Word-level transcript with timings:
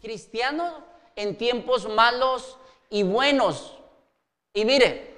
cristiano 0.00 0.84
en 1.16 1.36
tiempos 1.36 1.88
malos 1.88 2.58
y 2.88 3.02
buenos. 3.02 3.76
Y 4.52 4.64
mire, 4.64 5.16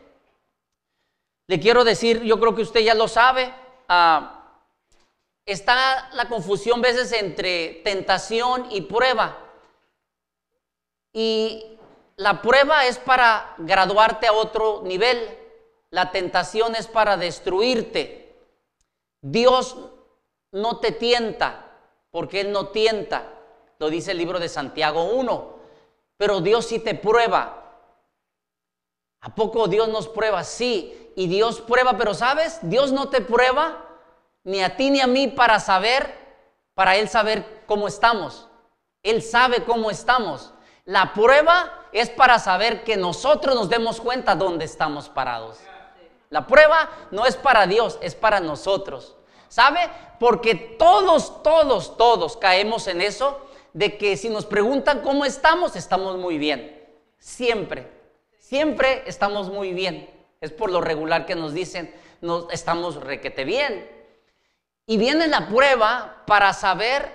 le 1.46 1.60
quiero 1.60 1.84
decir, 1.84 2.22
yo 2.22 2.38
creo 2.38 2.54
que 2.54 2.62
usted 2.62 2.80
ya 2.80 2.94
lo 2.94 3.08
sabe, 3.08 3.52
ah, 3.88 4.60
está 5.44 6.10
la 6.12 6.28
confusión 6.28 6.78
a 6.80 6.88
veces 6.88 7.12
entre 7.12 7.80
tentación 7.84 8.68
y 8.70 8.82
prueba. 8.82 9.38
Y 11.12 11.78
la 12.16 12.40
prueba 12.40 12.86
es 12.86 12.98
para 12.98 13.54
graduarte 13.58 14.26
a 14.26 14.32
otro 14.32 14.82
nivel, 14.84 15.38
la 15.90 16.10
tentación 16.10 16.74
es 16.74 16.86
para 16.86 17.16
destruirte. 17.16 18.34
Dios 19.20 19.76
no 20.52 20.78
te 20.78 20.92
tienta, 20.92 21.78
porque 22.10 22.40
Él 22.40 22.52
no 22.52 22.68
tienta, 22.68 23.41
lo 23.82 23.90
dice 23.90 24.12
el 24.12 24.18
libro 24.18 24.38
de 24.38 24.48
Santiago 24.48 25.02
1, 25.02 25.56
pero 26.16 26.40
Dios 26.40 26.66
sí 26.66 26.78
te 26.78 26.94
prueba. 26.94 27.80
¿A 29.20 29.34
poco 29.34 29.66
Dios 29.66 29.88
nos 29.88 30.06
prueba? 30.06 30.44
Sí, 30.44 31.10
y 31.16 31.26
Dios 31.26 31.60
prueba, 31.60 31.98
pero 31.98 32.14
¿sabes? 32.14 32.60
Dios 32.62 32.92
no 32.92 33.08
te 33.08 33.22
prueba 33.22 33.84
ni 34.44 34.62
a 34.62 34.76
ti 34.76 34.90
ni 34.90 35.00
a 35.00 35.08
mí 35.08 35.26
para 35.26 35.58
saber, 35.58 36.16
para 36.74 36.94
Él 36.94 37.08
saber 37.08 37.64
cómo 37.66 37.88
estamos. 37.88 38.46
Él 39.02 39.20
sabe 39.20 39.64
cómo 39.64 39.90
estamos. 39.90 40.54
La 40.84 41.12
prueba 41.12 41.88
es 41.90 42.08
para 42.08 42.38
saber 42.38 42.84
que 42.84 42.96
nosotros 42.96 43.56
nos 43.56 43.68
demos 43.68 44.00
cuenta 44.00 44.36
dónde 44.36 44.64
estamos 44.64 45.08
parados. 45.08 45.58
La 46.30 46.46
prueba 46.46 46.88
no 47.10 47.26
es 47.26 47.34
para 47.34 47.66
Dios, 47.66 47.98
es 48.00 48.14
para 48.14 48.38
nosotros. 48.38 49.16
¿Sabe? 49.48 49.80
Porque 50.20 50.54
todos, 50.54 51.42
todos, 51.42 51.96
todos 51.96 52.36
caemos 52.36 52.86
en 52.86 53.00
eso 53.00 53.48
de 53.72 53.96
que 53.96 54.16
si 54.16 54.28
nos 54.28 54.46
preguntan 54.46 55.00
cómo 55.00 55.24
estamos, 55.24 55.76
estamos 55.76 56.18
muy 56.18 56.38
bien. 56.38 56.80
Siempre, 57.18 57.88
siempre 58.38 59.02
estamos 59.06 59.50
muy 59.50 59.72
bien. 59.72 60.08
Es 60.40 60.50
por 60.50 60.70
lo 60.70 60.80
regular 60.80 61.24
que 61.24 61.34
nos 61.34 61.54
dicen, 61.54 61.94
no, 62.20 62.48
estamos 62.50 62.96
requete 62.96 63.44
bien. 63.44 63.88
Y 64.86 64.96
viene 64.96 65.28
la 65.28 65.48
prueba 65.48 66.22
para 66.26 66.52
saber 66.52 67.12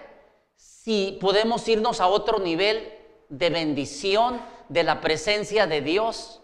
si 0.56 1.18
podemos 1.20 1.68
irnos 1.68 2.00
a 2.00 2.08
otro 2.08 2.40
nivel 2.40 2.94
de 3.30 3.50
bendición, 3.50 4.42
de 4.70 4.84
la 4.84 5.02
presencia 5.02 5.68
de 5.68 5.82
Dios. 5.82 6.42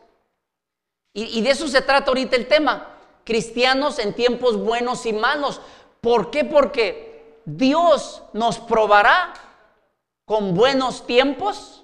Y, 1.14 1.42
de 1.42 1.52
eso 1.52 1.68
se 1.68 1.82
trata 1.82 2.10
ahorita 2.10 2.36
el 2.36 2.48
tema. 2.48 2.98
Cristianos 3.24 4.00
en 4.00 4.14
tiempos 4.14 4.58
buenos 4.58 5.06
y 5.06 5.14
malos. 5.14 5.62
¿Por 6.02 6.32
qué? 6.32 6.44
Porque 6.44 7.40
Dios 7.46 8.24
nos 8.34 8.60
probará 8.60 9.34
con 10.26 10.54
buenos 10.54 11.06
tiempos 11.06 11.84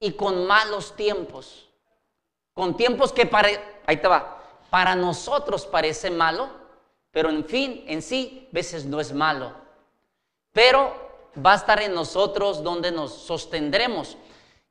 y 0.00 0.12
con 0.12 0.46
malos 0.46 0.96
tiempos. 0.96 1.68
Con 2.52 2.76
tiempos 2.76 3.12
que 3.12 3.26
para, 3.26 3.48
ahí 3.86 3.96
te 3.96 4.08
va, 4.08 4.42
para 4.70 4.94
nosotros 4.94 5.66
parece 5.66 6.10
malo, 6.10 6.48
pero 7.10 7.30
en 7.30 7.44
fin, 7.44 7.84
en 7.86 8.02
sí, 8.02 8.48
veces 8.52 8.84
no 8.84 9.00
es 9.00 9.12
malo. 9.12 9.52
Pero 10.52 11.04
va 11.44 11.52
a 11.52 11.56
estar 11.56 11.80
en 11.82 11.94
nosotros 11.94 12.62
donde 12.62 12.92
nos 12.92 13.12
sostendremos. 13.12 14.16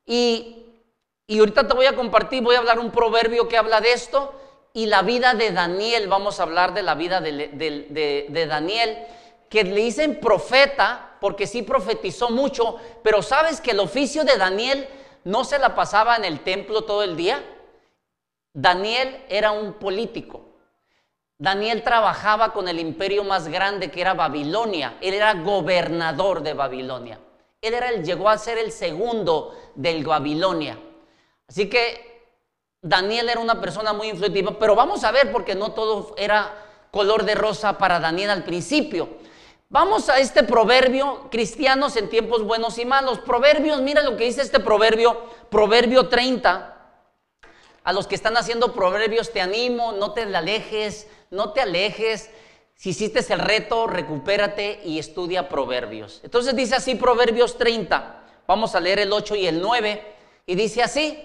Y, 0.06 0.66
ahorita 1.28 1.66
te 1.66 1.74
voy 1.74 1.86
a 1.86 1.96
compartir, 1.96 2.42
voy 2.42 2.56
a 2.56 2.58
hablar 2.58 2.78
un 2.78 2.90
proverbio 2.90 3.48
que 3.48 3.56
habla 3.56 3.80
de 3.80 3.92
esto 3.92 4.34
y 4.72 4.86
la 4.86 5.02
vida 5.02 5.34
de 5.34 5.52
Daniel, 5.52 6.08
vamos 6.08 6.40
a 6.40 6.42
hablar 6.42 6.74
de 6.74 6.82
la 6.82 6.94
vida 6.94 7.20
de, 7.20 8.46
Daniel, 8.48 9.06
que 9.48 9.64
le 9.64 9.76
dicen 9.76 10.20
profeta 10.20 11.13
porque 11.24 11.46
sí 11.46 11.62
profetizó 11.62 12.28
mucho, 12.28 12.76
pero 13.02 13.22
sabes 13.22 13.58
que 13.58 13.70
el 13.70 13.80
oficio 13.80 14.24
de 14.24 14.36
Daniel 14.36 14.86
no 15.24 15.42
se 15.44 15.58
la 15.58 15.74
pasaba 15.74 16.16
en 16.16 16.26
el 16.26 16.40
templo 16.40 16.82
todo 16.82 17.02
el 17.02 17.16
día. 17.16 17.42
Daniel 18.52 19.24
era 19.30 19.50
un 19.50 19.72
político. 19.72 20.42
Daniel 21.38 21.82
trabajaba 21.82 22.52
con 22.52 22.68
el 22.68 22.78
imperio 22.78 23.24
más 23.24 23.48
grande 23.48 23.90
que 23.90 24.02
era 24.02 24.12
Babilonia. 24.12 24.98
Él 25.00 25.14
era 25.14 25.32
gobernador 25.32 26.42
de 26.42 26.52
Babilonia. 26.52 27.18
Él 27.62 27.72
era 27.72 27.88
el, 27.88 28.04
llegó 28.04 28.28
a 28.28 28.36
ser 28.36 28.58
el 28.58 28.70
segundo 28.70 29.56
del 29.76 30.04
Babilonia. 30.04 30.78
Así 31.48 31.70
que 31.70 32.36
Daniel 32.82 33.30
era 33.30 33.40
una 33.40 33.62
persona 33.62 33.94
muy 33.94 34.08
influencia, 34.10 34.58
pero 34.58 34.74
vamos 34.74 35.02
a 35.04 35.10
ver 35.10 35.32
porque 35.32 35.54
no 35.54 35.72
todo 35.72 36.14
era 36.18 36.66
color 36.90 37.24
de 37.24 37.34
rosa 37.34 37.78
para 37.78 37.98
Daniel 37.98 38.28
al 38.28 38.44
principio. 38.44 39.24
Vamos 39.74 40.08
a 40.08 40.20
este 40.20 40.44
proverbio, 40.44 41.26
cristianos 41.32 41.96
en 41.96 42.08
tiempos 42.08 42.44
buenos 42.44 42.78
y 42.78 42.84
malos. 42.84 43.18
Proverbios, 43.18 43.80
mira 43.80 44.02
lo 44.02 44.16
que 44.16 44.22
dice 44.22 44.40
este 44.40 44.60
proverbio, 44.60 45.20
proverbio 45.50 46.08
30. 46.08 46.76
A 47.82 47.92
los 47.92 48.06
que 48.06 48.14
están 48.14 48.36
haciendo 48.36 48.72
proverbios 48.72 49.32
te 49.32 49.40
animo, 49.40 49.90
no 49.90 50.12
te 50.12 50.22
alejes, 50.22 51.08
no 51.32 51.52
te 51.52 51.60
alejes. 51.60 52.30
Si 52.76 52.90
hiciste 52.90 53.18
el 53.32 53.40
reto, 53.40 53.88
recupérate 53.88 54.80
y 54.84 55.00
estudia 55.00 55.48
proverbios. 55.48 56.20
Entonces 56.22 56.54
dice 56.54 56.76
así 56.76 56.94
Proverbios 56.94 57.58
30. 57.58 58.22
Vamos 58.46 58.76
a 58.76 58.80
leer 58.80 59.00
el 59.00 59.12
8 59.12 59.34
y 59.34 59.48
el 59.48 59.60
9. 59.60 60.14
Y 60.46 60.54
dice 60.54 60.84
así, 60.84 61.18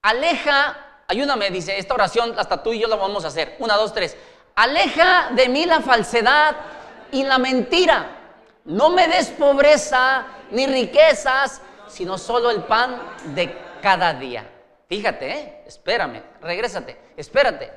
aleja, 0.00 1.02
ayúdame, 1.06 1.50
dice 1.50 1.78
esta 1.78 1.92
oración, 1.92 2.32
hasta 2.38 2.62
tú 2.62 2.72
y 2.72 2.80
yo 2.80 2.88
la 2.88 2.96
vamos 2.96 3.26
a 3.26 3.28
hacer. 3.28 3.56
Una, 3.58 3.76
dos, 3.76 3.92
tres. 3.92 4.16
Aleja 4.54 5.32
de 5.32 5.50
mí 5.50 5.66
la 5.66 5.82
falsedad 5.82 6.56
y 7.14 7.22
la 7.22 7.38
mentira. 7.38 8.20
No 8.64 8.90
me 8.90 9.06
des 9.08 9.28
pobreza 9.30 10.26
ni 10.50 10.66
riquezas, 10.66 11.60
sino 11.88 12.18
solo 12.18 12.50
el 12.50 12.64
pan 12.64 13.00
de 13.34 13.56
cada 13.80 14.14
día. 14.14 14.50
Fíjate, 14.88 15.30
¿eh? 15.30 15.62
espérame, 15.66 16.22
regrésate, 16.40 16.98
espérate. 17.16 17.70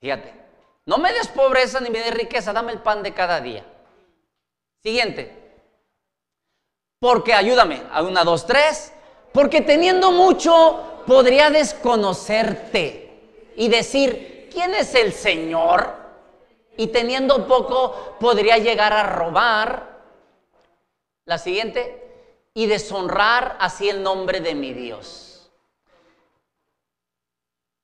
Fíjate, 0.00 0.32
no 0.86 0.98
me 0.98 1.12
des 1.12 1.28
pobreza 1.28 1.80
ni 1.80 1.90
me 1.90 2.00
des 2.00 2.14
riqueza, 2.14 2.52
dame 2.52 2.72
el 2.72 2.80
pan 2.80 3.02
de 3.02 3.12
cada 3.12 3.40
día. 3.40 3.64
Siguiente. 4.82 5.44
Porque 6.98 7.34
ayúdame, 7.34 7.82
a 7.92 8.02
una, 8.02 8.24
dos, 8.24 8.46
tres. 8.46 8.92
Porque 9.32 9.60
teniendo 9.60 10.12
mucho 10.12 11.02
podría 11.06 11.50
desconocerte 11.50 13.52
y 13.56 13.68
decir, 13.68 14.48
¿quién 14.50 14.74
es 14.74 14.94
el 14.94 15.12
Señor? 15.12 16.05
Y 16.76 16.88
teniendo 16.88 17.46
poco 17.46 18.16
podría 18.20 18.58
llegar 18.58 18.92
a 18.92 19.02
robar. 19.04 20.00
La 21.24 21.38
siguiente. 21.38 22.02
Y 22.54 22.66
deshonrar 22.66 23.56
así 23.60 23.88
el 23.88 24.02
nombre 24.02 24.40
de 24.40 24.54
mi 24.54 24.72
Dios. 24.72 25.50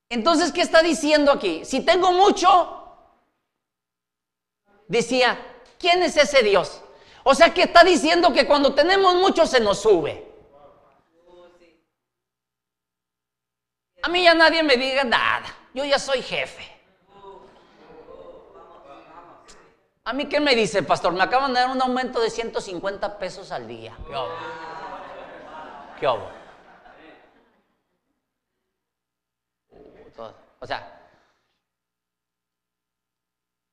Entonces, 0.09 0.51
¿qué 0.51 0.61
está 0.61 0.83
diciendo 0.83 1.31
aquí? 1.31 1.65
Si 1.65 1.81
tengo 1.81 2.11
mucho, 2.11 2.83
decía, 4.87 5.39
¿quién 5.79 6.03
es 6.03 6.17
ese 6.17 6.43
Dios? 6.43 6.81
O 7.23 7.33
sea 7.33 7.53
que 7.53 7.63
está 7.63 7.83
diciendo 7.83 8.33
que 8.33 8.45
cuando 8.45 8.75
tenemos 8.75 9.15
mucho 9.15 9.47
se 9.47 9.59
nos 9.59 9.81
sube. 9.81 10.31
A 14.03 14.09
mí 14.09 14.23
ya 14.23 14.33
nadie 14.33 14.61
me 14.63 14.75
diga 14.75 15.03
nada, 15.05 15.45
yo 15.73 15.85
ya 15.85 15.97
soy 15.97 16.21
jefe. 16.21 16.72
A 20.05 20.11
mí 20.11 20.27
qué 20.27 20.39
me 20.39 20.55
dice, 20.55 20.83
pastor, 20.83 21.13
me 21.13 21.23
acaban 21.23 21.53
de 21.53 21.61
dar 21.61 21.69
un 21.69 21.81
aumento 21.81 22.19
de 22.19 22.29
150 22.29 23.17
pesos 23.17 23.51
al 23.51 23.67
día. 23.67 23.97
¿Qué 24.05 24.13
hago? 24.13 24.29
¿Qué 25.99 26.05
hago? 26.05 26.29
O 30.59 30.67
sea, 30.67 31.01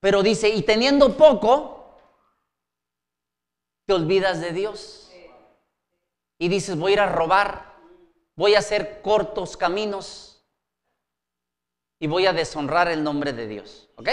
pero 0.01 0.23
dice, 0.23 0.49
y 0.49 0.63
teniendo 0.63 1.17
poco, 1.17 1.99
te 3.87 3.93
olvidas 3.93 4.41
de 4.41 4.53
Dios. 4.53 5.13
Y 6.39 6.49
dices, 6.49 6.77
voy 6.77 6.93
a 6.93 6.95
ir 6.95 7.01
a 7.01 7.07
robar, 7.07 7.77
voy 8.35 8.55
a 8.55 8.61
hacer 8.61 9.03
cortos 9.03 9.57
caminos 9.57 10.43
y 11.99 12.07
voy 12.07 12.27
a 12.27 12.33
deshonrar 12.33 12.89
el 12.89 13.05
nombre 13.05 13.33
de 13.33 13.47
Dios. 13.47 13.91
¿Ok? 13.97 14.09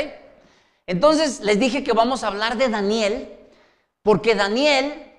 Entonces 0.87 1.41
les 1.41 1.59
dije 1.59 1.83
que 1.83 1.91
vamos 1.91 2.23
a 2.23 2.27
hablar 2.27 2.57
de 2.57 2.69
Daniel, 2.69 3.37
porque 4.01 4.35
Daniel, 4.35 5.13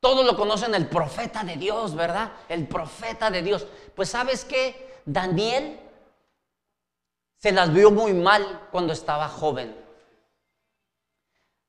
todos 0.00 0.24
lo 0.24 0.34
conocen, 0.34 0.74
el 0.74 0.88
profeta 0.88 1.44
de 1.44 1.56
Dios, 1.56 1.94
¿verdad? 1.94 2.32
El 2.48 2.66
profeta 2.66 3.30
de 3.30 3.42
Dios. 3.42 3.66
Pues 3.94 4.08
sabes 4.08 4.46
que 4.46 5.00
Daniel 5.04 5.78
se 7.36 7.52
las 7.52 7.72
vio 7.72 7.90
muy 7.90 8.14
mal 8.14 8.68
cuando 8.72 8.94
estaba 8.94 9.28
joven. 9.28 9.76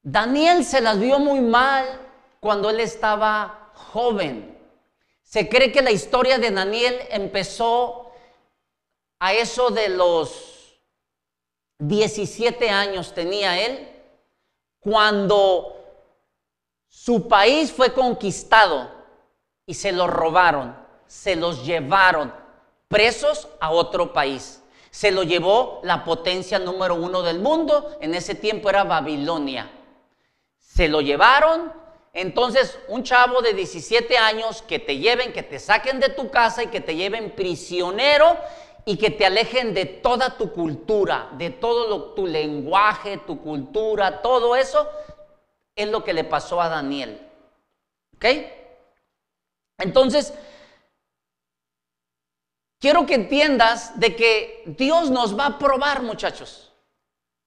Daniel 0.02 0.64
se 0.64 0.80
las 0.80 0.98
vio 0.98 1.20
muy 1.20 1.42
mal 1.42 1.86
cuando 2.40 2.70
él 2.70 2.80
estaba 2.80 3.72
joven. 3.74 4.58
Se 5.24 5.50
cree 5.50 5.74
que 5.74 5.82
la 5.82 5.92
historia 5.92 6.38
de 6.38 6.52
Daniel 6.52 7.00
empezó 7.10 8.12
a 9.20 9.34
eso 9.34 9.70
de 9.70 9.90
los 9.90 10.51
17 11.82 12.70
años 12.70 13.12
tenía 13.12 13.60
él, 13.60 13.90
cuando 14.80 15.78
su 16.88 17.28
país 17.28 17.72
fue 17.72 17.92
conquistado 17.92 18.92
y 19.66 19.74
se 19.74 19.92
los 19.92 20.08
robaron, 20.08 20.76
se 21.08 21.36
los 21.36 21.66
llevaron 21.66 22.32
presos 22.88 23.48
a 23.60 23.72
otro 23.72 24.14
país. 24.14 24.62
Se 24.92 25.10
lo 25.10 25.24
llevó 25.24 25.80
la 25.84 26.04
potencia 26.04 26.60
número 26.60 26.94
uno 26.94 27.24
del 27.24 27.40
mundo, 27.40 27.98
en 28.00 28.14
ese 28.14 28.36
tiempo 28.36 28.70
era 28.70 28.84
Babilonia. 28.84 29.72
Se 30.60 30.88
lo 30.88 31.02
llevaron, 31.02 31.74
entonces 32.14 32.78
un 32.90 33.04
chavo 33.04 33.42
de 33.42 33.54
17 33.54 34.20
años 34.20 34.62
que 34.62 34.78
te 34.78 34.98
lleven, 34.98 35.34
que 35.34 35.42
te 35.42 35.58
saquen 35.58 36.00
de 36.00 36.10
tu 36.10 36.30
casa 36.30 36.62
y 36.62 36.68
que 36.68 36.82
te 36.82 36.96
lleven 36.96 37.32
prisionero 37.32 38.38
y 38.86 38.98
que 38.98 39.12
te 39.12 39.26
alejen 39.26 39.74
de 39.74 39.86
toda 39.86 40.38
tu 40.38 40.52
cultura, 40.52 41.30
de 41.34 41.50
todo 41.50 42.14
tu 42.14 42.26
lenguaje, 42.26 43.18
tu 43.18 43.42
cultura, 43.42 44.22
todo 44.22 44.56
eso, 44.56 44.90
es 45.76 45.88
lo 45.90 46.04
que 46.04 46.14
le 46.14 46.24
pasó 46.24 46.62
a 46.62 46.70
Daniel. 46.70 47.28
¿Ok? 48.16 48.26
Entonces, 49.78 50.34
quiero 52.80 53.06
que 53.06 53.16
entiendas 53.16 54.00
de 54.00 54.16
que 54.16 54.64
Dios 54.66 55.10
nos 55.10 55.38
va 55.38 55.46
a 55.48 55.60
probar, 55.60 56.02
muchachos. 56.02 56.72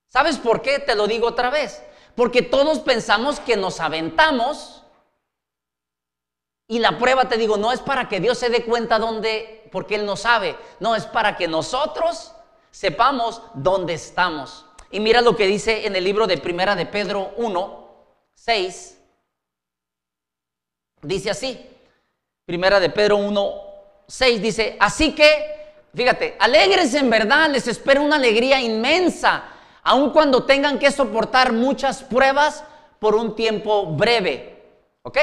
¿Sabes 0.08 0.38
por 0.38 0.62
qué? 0.62 0.78
Te 0.78 0.94
lo 0.94 1.06
digo 1.06 1.28
otra 1.28 1.50
vez. 1.50 1.82
Porque 2.14 2.42
todos 2.42 2.78
pensamos 2.78 3.40
que 3.40 3.56
nos 3.56 3.80
aventamos 3.80 4.84
y 6.66 6.78
la 6.78 6.98
prueba, 6.98 7.28
te 7.28 7.36
digo, 7.36 7.56
no 7.56 7.72
es 7.72 7.80
para 7.80 8.08
que 8.08 8.20
Dios 8.20 8.38
se 8.38 8.48
dé 8.48 8.64
cuenta 8.64 8.98
dónde, 8.98 9.63
porque 9.74 9.96
Él 9.96 10.06
no 10.06 10.14
sabe. 10.14 10.56
No, 10.78 10.94
es 10.94 11.04
para 11.04 11.36
que 11.36 11.48
nosotros 11.48 12.30
sepamos 12.70 13.42
dónde 13.54 13.94
estamos. 13.94 14.64
Y 14.92 15.00
mira 15.00 15.20
lo 15.20 15.34
que 15.34 15.48
dice 15.48 15.84
en 15.84 15.96
el 15.96 16.04
libro 16.04 16.28
de 16.28 16.38
Primera 16.38 16.76
de 16.76 16.86
Pedro 16.86 17.32
1, 17.38 17.88
6. 18.34 19.00
Dice 21.02 21.28
así. 21.28 21.68
Primera 22.46 22.78
de 22.78 22.88
Pedro 22.88 23.16
1, 23.16 23.54
6 24.06 24.40
dice, 24.40 24.76
así 24.78 25.12
que, 25.12 25.74
fíjate, 25.92 26.36
alegres 26.38 26.94
en 26.94 27.10
verdad, 27.10 27.50
les 27.50 27.66
espera 27.66 28.00
una 28.00 28.14
alegría 28.14 28.60
inmensa, 28.60 29.42
aun 29.82 30.10
cuando 30.10 30.44
tengan 30.44 30.78
que 30.78 30.92
soportar 30.92 31.52
muchas 31.52 32.04
pruebas 32.04 32.62
por 33.00 33.16
un 33.16 33.34
tiempo 33.34 33.86
breve. 33.86 34.62
¿Ok? 35.02 35.18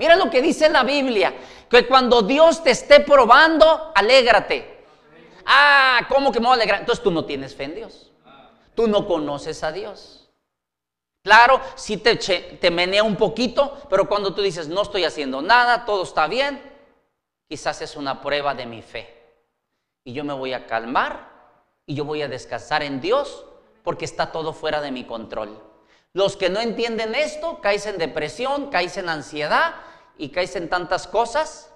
Mira 0.00 0.16
lo 0.16 0.30
que 0.30 0.40
dice 0.40 0.70
la 0.70 0.82
Biblia, 0.82 1.34
que 1.68 1.86
cuando 1.86 2.22
Dios 2.22 2.64
te 2.64 2.70
esté 2.70 3.00
probando, 3.00 3.92
alégrate. 3.94 4.78
Ah, 5.44 6.06
¿cómo 6.08 6.32
que 6.32 6.40
me 6.40 6.46
voy 6.46 6.54
a 6.54 6.56
alegrar? 6.56 6.80
Entonces 6.80 7.04
tú 7.04 7.10
no 7.10 7.26
tienes 7.26 7.54
fe 7.54 7.64
en 7.64 7.74
Dios. 7.74 8.10
Tú 8.74 8.88
no 8.88 9.06
conoces 9.06 9.62
a 9.62 9.72
Dios. 9.72 10.30
Claro, 11.22 11.60
sí 11.74 11.98
te, 11.98 12.16
te 12.16 12.70
menea 12.70 13.02
un 13.02 13.16
poquito, 13.16 13.76
pero 13.90 14.08
cuando 14.08 14.32
tú 14.32 14.40
dices, 14.40 14.68
no 14.68 14.80
estoy 14.80 15.04
haciendo 15.04 15.42
nada, 15.42 15.84
todo 15.84 16.04
está 16.04 16.26
bien, 16.28 16.62
quizás 17.46 17.82
es 17.82 17.94
una 17.94 18.22
prueba 18.22 18.54
de 18.54 18.64
mi 18.64 18.80
fe. 18.80 19.22
Y 20.02 20.14
yo 20.14 20.24
me 20.24 20.32
voy 20.32 20.54
a 20.54 20.66
calmar 20.66 21.28
y 21.84 21.94
yo 21.94 22.06
voy 22.06 22.22
a 22.22 22.28
descansar 22.28 22.82
en 22.82 23.02
Dios 23.02 23.44
porque 23.82 24.06
está 24.06 24.32
todo 24.32 24.54
fuera 24.54 24.80
de 24.80 24.92
mi 24.92 25.04
control. 25.04 25.62
Los 26.14 26.38
que 26.38 26.48
no 26.48 26.58
entienden 26.58 27.14
esto, 27.14 27.60
caes 27.60 27.84
en 27.84 27.98
depresión, 27.98 28.70
caes 28.70 28.96
en 28.96 29.10
ansiedad 29.10 29.74
y 30.20 30.28
caes 30.28 30.54
en 30.54 30.68
tantas 30.68 31.06
cosas 31.06 31.72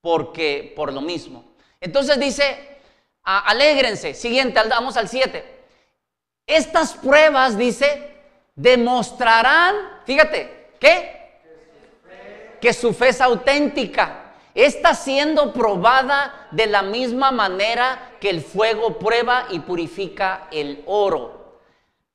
porque 0.00 0.72
por 0.76 0.92
lo 0.92 1.00
mismo. 1.00 1.44
Entonces 1.80 2.18
dice, 2.18 2.78
alégrense. 3.22 4.14
Siguiente, 4.14 4.60
vamos 4.68 4.96
al 4.96 5.08
7. 5.08 5.58
Estas 6.46 6.94
pruebas, 6.94 7.56
dice, 7.56 8.10
demostrarán, 8.54 9.76
fíjate, 10.04 10.72
¿qué? 10.80 11.40
Que 12.60 12.72
su 12.72 12.92
fe 12.92 13.08
es 13.08 13.20
auténtica. 13.20 14.34
Está 14.54 14.94
siendo 14.94 15.52
probada 15.52 16.48
de 16.50 16.66
la 16.66 16.82
misma 16.82 17.30
manera 17.30 18.16
que 18.20 18.30
el 18.30 18.42
fuego 18.42 18.98
prueba 18.98 19.46
y 19.50 19.60
purifica 19.60 20.48
el 20.50 20.82
oro. 20.86 21.60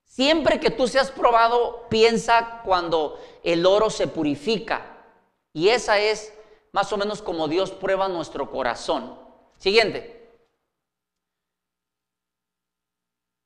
Siempre 0.04 0.60
que 0.60 0.70
tú 0.70 0.88
seas 0.88 1.12
probado, 1.12 1.88
piensa 1.90 2.62
cuando 2.64 3.20
el 3.44 3.66
oro 3.66 3.90
se 3.90 4.08
purifica. 4.08 4.95
Y 5.56 5.70
esa 5.70 5.98
es 5.98 6.34
más 6.74 6.92
o 6.92 6.98
menos 6.98 7.22
como 7.22 7.48
Dios 7.48 7.72
prueba 7.72 8.10
nuestro 8.10 8.52
corazón. 8.52 9.18
Siguiente. 9.58 10.30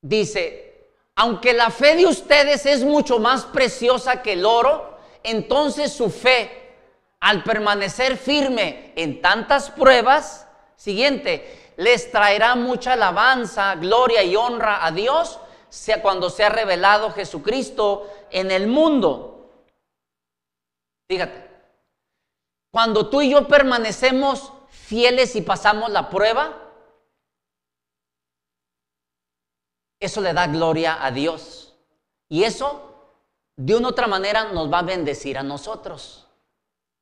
Dice, 0.02 0.88
aunque 1.16 1.54
la 1.54 1.70
fe 1.70 1.96
de 1.96 2.08
ustedes 2.08 2.66
es 2.66 2.84
mucho 2.84 3.20
más 3.20 3.46
preciosa 3.46 4.24
que 4.24 4.34
el 4.34 4.44
oro, 4.44 4.98
entonces 5.22 5.94
su 5.94 6.10
fe, 6.10 6.74
al 7.20 7.44
permanecer 7.44 8.18
firme 8.18 8.92
en 8.96 9.22
tantas 9.22 9.70
pruebas, 9.70 10.48
siguiente, 10.76 11.74
les 11.78 12.10
traerá 12.10 12.56
mucha 12.56 12.94
alabanza, 12.94 13.76
gloria 13.76 14.24
y 14.24 14.36
honra 14.36 14.84
a 14.84 14.92
Dios 14.92 15.40
sea 15.70 16.02
cuando 16.02 16.32
se 16.32 16.44
ha 16.44 16.50
revelado 16.50 17.12
Jesucristo 17.12 18.12
en 18.32 18.50
el 18.50 18.66
mundo. 18.66 19.52
Fíjate, 21.08 21.49
cuando 22.72 23.10
tú 23.10 23.22
y 23.22 23.32
yo 23.32 23.48
permanecemos 23.48 24.52
fieles 24.70 25.36
y 25.36 25.42
pasamos 25.42 25.90
la 25.90 26.10
prueba, 26.10 26.70
eso 30.00 30.22
le 30.22 30.34
da 30.34 30.48
gloria 30.48 31.04
a 31.04 31.12
Dios. 31.12 31.76
Y 32.30 32.44
eso, 32.44 32.96
de 33.56 33.76
una 33.76 33.90
otra 33.90 34.08
manera, 34.08 34.46
nos 34.46 34.72
va 34.72 34.80
a 34.80 34.84
bendecir 34.84 35.38
a 35.38 35.44
nosotros. 35.44 36.28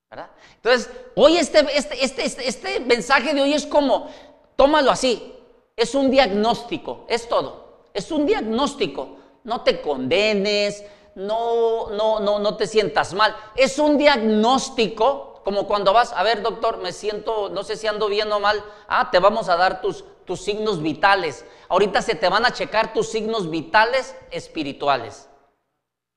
¿verdad? 0.10 0.30
Entonces, 0.56 0.90
hoy 1.16 1.38
este, 1.38 1.60
este, 1.78 2.04
este, 2.04 2.26
este, 2.26 2.48
este 2.48 2.80
mensaje 2.80 3.34
de 3.34 3.42
hoy 3.42 3.54
es 3.54 3.66
como, 3.66 4.10
tómalo 4.56 4.90
así, 4.90 5.34
es 5.76 5.94
un 5.96 6.10
diagnóstico, 6.10 7.06
es 7.10 7.28
todo, 7.28 7.84
es 7.94 8.12
un 8.12 8.26
diagnóstico. 8.26 9.18
No 9.44 9.62
te 9.62 9.82
condenes, 9.82 10.84
no, 11.16 11.90
no, 11.92 12.20
no, 12.20 12.40
no 12.40 12.58
te 12.58 12.68
sientas 12.68 13.14
mal, 13.14 13.36
es 13.56 13.80
un 13.80 13.98
diagnóstico, 13.98 15.37
como 15.48 15.66
cuando 15.66 15.94
vas, 15.94 16.12
a 16.12 16.24
ver 16.24 16.42
doctor, 16.42 16.80
me 16.80 16.92
siento, 16.92 17.48
no 17.48 17.64
sé 17.64 17.78
si 17.78 17.88
ando 17.88 18.10
bien 18.10 18.30
o 18.34 18.38
mal, 18.42 18.62
ah, 18.90 19.10
te 19.10 19.20
vamos 19.20 19.48
a 19.48 19.56
dar 19.56 19.80
tus, 19.80 20.04
tus 20.26 20.42
signos 20.42 20.82
vitales. 20.82 21.46
Ahorita 21.70 22.02
se 22.02 22.16
te 22.16 22.28
van 22.28 22.46
a 22.46 22.52
checar 22.52 22.92
tus 22.92 23.08
signos 23.08 23.50
vitales 23.50 24.14
espirituales. 24.30 25.30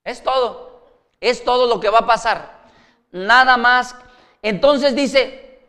Es 0.03 0.25
todo. 0.25 0.83
Es 1.21 1.45
todo 1.45 1.69
lo 1.69 1.79
que 1.79 1.91
va 1.91 1.99
a 1.99 2.07
pasar. 2.09 2.59
Nada 3.13 3.57
más. 3.57 3.95
Entonces 4.43 4.97
dice, 4.97 5.61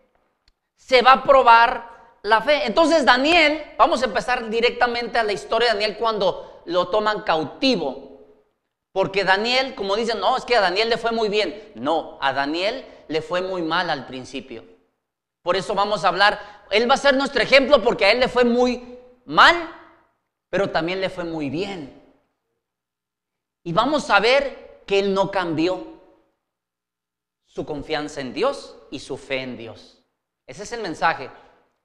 se 0.76 1.04
va 1.04 1.12
a 1.12 1.24
probar 1.24 2.18
la 2.24 2.42
fe. 2.42 2.66
Entonces 2.66 3.06
Daniel, 3.06 3.64
vamos 3.78 4.02
a 4.02 4.06
empezar 4.06 4.50
directamente 4.50 5.20
a 5.20 5.24
la 5.24 5.34
historia 5.34 5.68
de 5.68 5.74
Daniel 5.76 5.98
cuando 6.00 6.64
lo 6.66 6.88
toman 6.88 7.22
cautivo. 7.22 8.10
Porque 8.92 9.24
Daniel, 9.24 9.76
como 9.76 9.96
dicen, 9.96 10.20
no, 10.20 10.36
es 10.36 10.46
que 10.46 10.56
a 10.56 10.62
Daniel 10.62 10.90
le 10.90 10.98
fue 10.98 11.12
muy 11.12 11.30
bien. 11.30 11.72
No, 11.76 12.18
a 12.22 12.34
Daniel 12.34 12.88
le 13.12 13.22
fue 13.22 13.42
muy 13.42 13.62
mal 13.62 13.90
al 13.90 14.06
principio. 14.06 14.64
Por 15.42 15.56
eso 15.56 15.74
vamos 15.74 16.04
a 16.04 16.10
hablar, 16.10 16.66
él 16.70 16.90
va 16.90 16.96
a 16.96 16.98
ser 16.98 17.16
nuestro 17.16 17.42
ejemplo 17.42 17.82
porque 17.82 18.06
a 18.06 18.12
él 18.12 18.20
le 18.20 18.28
fue 18.28 18.44
muy 18.44 18.98
mal, 19.26 19.56
pero 20.50 20.70
también 20.70 21.02
le 21.02 21.10
fue 21.10 21.24
muy 21.24 21.50
bien. 21.50 22.02
Y 23.64 23.74
vamos 23.74 24.10
a 24.10 24.20
ver 24.20 24.82
que 24.86 25.00
él 25.00 25.14
no 25.14 25.32
cambió 25.32 25.88
su 27.46 27.66
confianza 27.66 28.22
en 28.22 28.34
Dios 28.34 28.78
y 28.92 29.00
su 29.00 29.18
fe 29.18 29.42
en 29.42 29.58
Dios. 29.58 30.04
Ese 30.48 30.64
es 30.64 30.72
el 30.72 30.82
mensaje. 30.82 31.26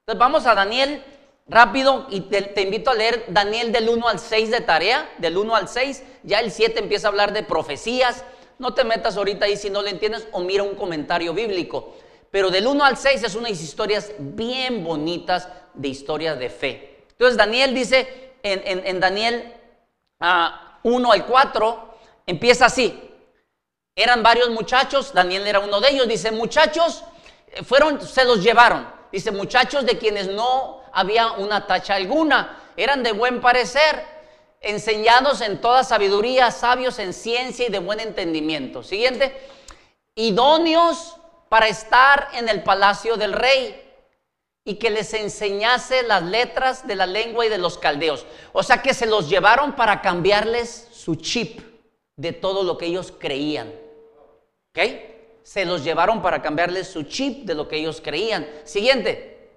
Entonces 0.01 0.19
vamos 0.19 0.45
a 0.45 0.55
Daniel 0.55 1.03
rápido 1.47 2.07
y 2.09 2.21
te, 2.21 2.61
invito 2.61 2.91
a 2.91 2.95
leer 2.95 3.25
Daniel 3.29 3.71
del 3.71 3.89
1 3.89 4.07
al 4.07 4.19
6 4.19 4.51
de 4.51 4.61
tarea, 4.61 5.09
del 5.17 5.37
1 5.37 5.55
al 5.55 5.67
6, 5.67 6.03
ya 6.23 6.39
el 6.39 6.51
7 6.51 6.79
empieza 6.79 7.07
a 7.07 7.11
hablar 7.11 7.33
de 7.33 7.43
profecías. 7.43 8.23
No 8.59 8.73
te 8.73 8.83
metas 8.83 9.17
ahorita 9.17 9.45
ahí 9.45 9.55
si 9.55 9.69
no 9.69 9.81
le 9.81 9.91
entiendes 9.91 10.27
o 10.31 10.41
mira 10.41 10.63
un 10.63 10.75
comentario 10.75 11.33
bíblico. 11.33 11.95
Pero 12.31 12.49
del 12.49 12.67
1 12.67 12.83
al 12.83 12.97
6 12.97 13.23
es 13.23 13.35
unas 13.35 13.51
historias 13.51 14.11
bien 14.19 14.83
bonitas 14.83 15.47
de 15.73 15.87
historia 15.87 16.35
de 16.35 16.49
fe. 16.49 17.05
Entonces 17.09 17.37
Daniel 17.37 17.73
dice 17.73 18.33
en, 18.43 18.99
Daniel 18.99 19.53
1 19.53 19.53
ah, 20.19 20.79
al 20.83 21.25
4, 21.25 21.97
empieza 22.25 22.65
así. 22.65 22.99
Eran 23.95 24.21
varios 24.21 24.49
muchachos, 24.49 25.13
Daniel 25.13 25.47
era 25.47 25.59
uno 25.59 25.81
de 25.81 25.89
ellos, 25.89 26.07
dice, 26.07 26.31
muchachos, 26.31 27.03
eh, 27.47 27.63
fueron, 27.63 27.99
se 27.99 28.25
los 28.25 28.43
llevaron. 28.43 28.87
Dice, 29.11 29.31
muchachos 29.31 29.85
de 29.85 29.97
quienes 29.97 30.27
no 30.27 30.81
había 30.93 31.31
una 31.31 31.65
tacha 31.65 31.95
alguna, 31.95 32.61
eran 32.75 33.01
de 33.01 33.13
buen 33.13 33.41
parecer, 33.41 34.05
enseñados 34.61 35.41
en 35.41 35.61
toda 35.61 35.83
sabiduría, 35.83 36.51
sabios 36.51 36.99
en 36.99 37.13
ciencia 37.13 37.67
y 37.67 37.71
de 37.71 37.79
buen 37.79 37.99
entendimiento. 37.99 38.83
Siguiente, 38.83 39.35
idóneos 40.15 41.17
para 41.49 41.67
estar 41.67 42.29
en 42.33 42.49
el 42.49 42.63
palacio 42.63 43.17
del 43.17 43.33
rey 43.33 43.83
y 44.63 44.75
que 44.75 44.89
les 44.89 45.13
enseñase 45.13 46.03
las 46.03 46.23
letras 46.23 46.85
de 46.87 46.95
la 46.95 47.05
lengua 47.05 47.45
y 47.45 47.49
de 47.49 47.57
los 47.57 47.77
caldeos. 47.77 48.25
O 48.51 48.63
sea 48.63 48.81
que 48.81 48.93
se 48.93 49.05
los 49.05 49.29
llevaron 49.29 49.75
para 49.75 50.01
cambiarles 50.01 50.87
su 50.91 51.15
chip 51.15 51.61
de 52.15 52.33
todo 52.33 52.63
lo 52.63 52.77
que 52.77 52.87
ellos 52.87 53.13
creían. 53.17 53.71
¿Ok? 54.71 54.79
se 55.47 55.63
los 55.63 55.81
llevaron 55.81 56.21
para 56.21 56.41
cambiarles 56.41 56.89
su 56.89 57.03
chip 57.03 57.45
de 57.45 57.55
lo 57.55 57.69
que 57.69 57.77
ellos 57.77 58.01
creían. 58.03 58.45
Siguiente. 58.65 59.47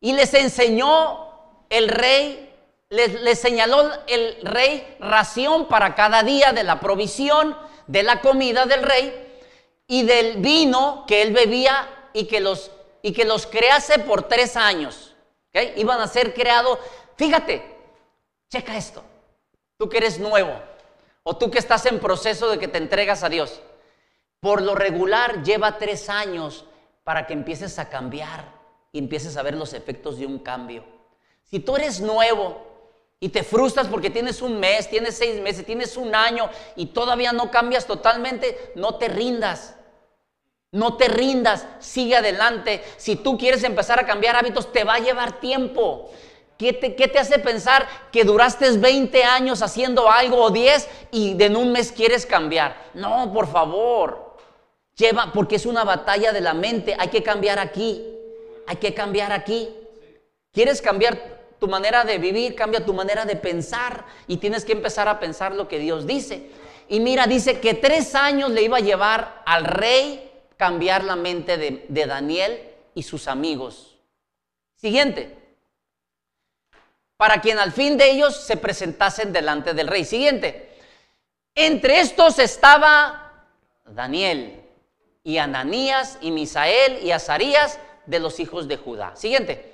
Y 0.00 0.14
les 0.14 0.32
enseñó 0.32 1.28
el 1.68 1.86
rey, 1.86 2.49
les, 2.90 3.38
señaló 3.38 3.88
el 4.08 4.36
rey 4.42 4.96
ración 4.98 5.68
para 5.68 5.94
cada 5.94 6.22
día 6.22 6.52
de 6.52 6.64
la 6.64 6.80
provisión 6.80 7.56
de 7.86 8.02
la 8.02 8.20
comida 8.20 8.66
del 8.66 8.82
rey 8.82 9.38
y 9.86 10.02
del 10.02 10.38
vino 10.38 11.04
que 11.06 11.22
él 11.22 11.32
bebía 11.32 12.10
y 12.12 12.26
que 12.26 12.40
los, 12.40 12.70
y 13.02 13.12
que 13.12 13.24
los 13.24 13.46
crease 13.46 14.00
por 14.00 14.24
tres 14.24 14.56
años. 14.56 15.14
Iban 15.76 16.00
a 16.00 16.06
ser 16.06 16.34
creados. 16.34 16.78
Fíjate, 17.16 17.76
checa 18.48 18.76
esto. 18.76 19.02
Tú 19.76 19.88
que 19.88 19.98
eres 19.98 20.18
nuevo 20.18 20.52
o 21.22 21.36
tú 21.36 21.50
que 21.50 21.58
estás 21.58 21.86
en 21.86 22.00
proceso 22.00 22.50
de 22.50 22.58
que 22.58 22.68
te 22.68 22.78
entregas 22.78 23.22
a 23.22 23.28
Dios. 23.28 23.60
Por 24.40 24.62
lo 24.62 24.74
regular 24.74 25.42
lleva 25.42 25.78
tres 25.78 26.08
años 26.08 26.64
para 27.04 27.26
que 27.26 27.34
empieces 27.34 27.78
a 27.78 27.88
cambiar 27.88 28.52
y 28.92 28.98
empieces 28.98 29.36
a 29.36 29.42
ver 29.42 29.54
los 29.54 29.74
efectos 29.74 30.18
de 30.18 30.26
un 30.26 30.40
cambio. 30.40 30.84
Si 31.44 31.60
tú 31.60 31.76
eres 31.76 32.00
nuevo 32.00 32.69
y 33.22 33.28
te 33.28 33.44
frustras 33.44 33.86
porque 33.86 34.08
tienes 34.08 34.40
un 34.40 34.58
mes, 34.58 34.88
tienes 34.88 35.18
seis 35.18 35.40
meses, 35.42 35.66
tienes 35.66 35.98
un 35.98 36.14
año 36.14 36.48
y 36.74 36.86
todavía 36.86 37.32
no 37.32 37.50
cambias 37.50 37.86
totalmente, 37.86 38.72
no 38.74 38.94
te 38.96 39.08
rindas. 39.08 39.76
No 40.72 40.96
te 40.96 41.08
rindas, 41.08 41.66
sigue 41.80 42.16
adelante. 42.16 42.82
Si 42.96 43.16
tú 43.16 43.36
quieres 43.36 43.64
empezar 43.64 43.98
a 43.98 44.06
cambiar 44.06 44.36
hábitos, 44.36 44.72
te 44.72 44.84
va 44.84 44.94
a 44.94 44.98
llevar 45.00 45.40
tiempo. 45.40 46.10
¿Qué 46.56 46.72
te, 46.72 47.18
hace 47.18 47.38
pensar 47.38 47.88
que 48.12 48.22
duraste 48.22 48.70
20 48.70 49.24
años 49.24 49.62
haciendo 49.62 50.10
algo 50.10 50.42
o 50.42 50.50
10 50.50 50.88
y 51.10 51.42
en 51.42 51.56
un 51.56 51.72
mes 51.72 51.90
quieres 51.90 52.24
cambiar? 52.24 52.90
No, 52.94 53.32
por 53.32 53.50
favor. 53.50 54.36
Lleva, 54.94 55.32
porque 55.32 55.56
es 55.56 55.66
una 55.66 55.84
batalla 55.84 56.32
de 56.32 56.40
la 56.40 56.54
mente. 56.54 56.94
Hay 56.98 57.08
que 57.08 57.22
cambiar 57.22 57.58
aquí. 57.58 58.06
Hay 58.66 58.76
que 58.76 58.94
cambiar 58.94 59.32
aquí. 59.32 59.74
¿Quieres 60.52 60.80
cambiar 60.80 61.39
tu 61.60 61.68
manera 61.68 62.04
de 62.04 62.18
vivir? 62.18 62.56
Cambia 62.56 62.84
tu 62.84 62.92
manera 62.92 63.24
de 63.24 63.36
pensar. 63.36 64.04
Y 64.26 64.38
tienes 64.38 64.64
que 64.64 64.72
empezar 64.72 65.06
a 65.06 65.20
pensar 65.20 65.54
lo 65.54 65.68
que 65.68 65.78
Dios 65.78 66.06
dice. 66.06 66.50
Y 66.88 66.98
mira, 66.98 67.28
dice 67.28 67.60
que 67.60 67.74
tres 67.74 68.16
años 68.16 68.50
le 68.50 68.62
iba 68.62 68.78
a 68.78 68.80
llevar 68.80 69.42
al 69.46 69.64
rey 69.64 70.28
cambiar 70.56 71.04
la 71.04 71.14
mente 71.14 71.56
de, 71.56 72.06
Daniel 72.06 72.60
y 72.94 73.04
sus 73.04 73.28
amigos. 73.28 73.96
Siguiente. 74.74 75.36
Para 77.16 77.40
quien 77.40 77.58
al 77.58 77.70
fin 77.70 77.96
de 77.96 78.10
ellos 78.10 78.36
se 78.36 78.56
presentasen 78.56 79.32
delante 79.32 79.72
del 79.72 79.86
rey. 79.86 80.04
Siguiente. 80.04 80.76
Entre 81.54 82.00
estos 82.00 82.38
estaba 82.38 83.46
Daniel 83.84 84.60
y 85.22 85.38
Ananías 85.38 86.18
y 86.20 86.30
Misael 86.30 87.04
y 87.04 87.12
Azarías 87.12 87.78
de 88.06 88.18
los 88.18 88.40
hijos 88.40 88.66
de 88.66 88.78
Judá. 88.78 89.14
Siguiente. 89.14 89.69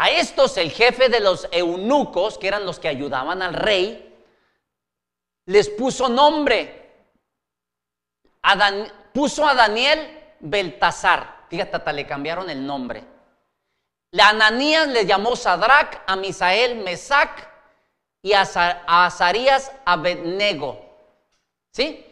A 0.00 0.10
estos 0.10 0.56
el 0.58 0.70
jefe 0.70 1.08
de 1.08 1.18
los 1.18 1.48
eunucos, 1.50 2.38
que 2.38 2.46
eran 2.46 2.64
los 2.64 2.78
que 2.78 2.86
ayudaban 2.86 3.42
al 3.42 3.52
rey, 3.52 4.16
les 5.46 5.68
puso 5.68 6.08
nombre. 6.08 6.88
A 8.42 8.70
puso 9.12 9.44
a 9.44 9.54
Daniel 9.54 10.36
Beltasar. 10.38 11.46
Fíjate, 11.50 11.78
hasta 11.78 11.92
le 11.92 12.06
cambiaron 12.06 12.48
el 12.48 12.64
nombre. 12.64 13.02
La 14.12 14.28
Ananías 14.28 14.86
le 14.86 15.04
llamó 15.04 15.34
Sadrach, 15.34 16.00
a 16.06 16.14
Misael 16.14 16.76
Mesac 16.76 17.50
y 18.22 18.34
a, 18.34 18.42
Azarías 18.42 19.72
Abednego. 19.84 20.80
¿Sí? 21.72 22.06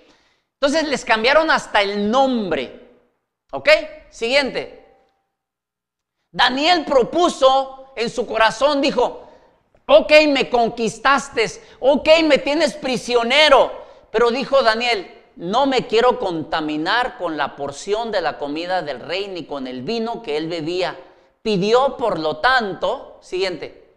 Entonces 0.55 0.89
les 0.89 1.05
cambiaron 1.05 1.53
hasta 1.53 1.83
el 1.83 2.11
nombre. 2.11 2.81
¿Ok? 3.53 3.69
Siguiente. 4.11 4.86
Daniel 6.37 6.85
propuso 6.85 7.93
en 7.97 8.11
su 8.11 8.27
corazón, 8.27 8.83
dijo, 8.83 9.27
ok, 9.87 10.13
me 10.29 10.51
conquistaste, 10.51 11.47
ok, 11.81 12.07
me 12.25 12.37
tienes 12.37 12.75
prisionero. 12.75 13.73
Pero 14.11 14.31
dijo 14.31 14.63
Daniel, 14.63 15.11
no 15.37 15.65
me 15.65 15.87
quiero 15.87 16.19
contaminar 16.19 17.17
con 17.17 17.39
la 17.39 17.57
porción 17.57 18.13
de 18.13 18.21
la 18.21 18.37
comida 18.37 18.83
del 18.83 19.01
rey 19.01 19.29
ni 19.29 19.45
con 19.45 19.67
el 19.67 19.81
vino 19.81 20.21
que 20.21 20.37
él 20.37 20.47
bebía. 20.47 21.01
Pidió, 21.41 21.97
por 21.97 22.19
lo 22.19 22.37
tanto, 22.37 23.17
siguiente, 23.23 23.95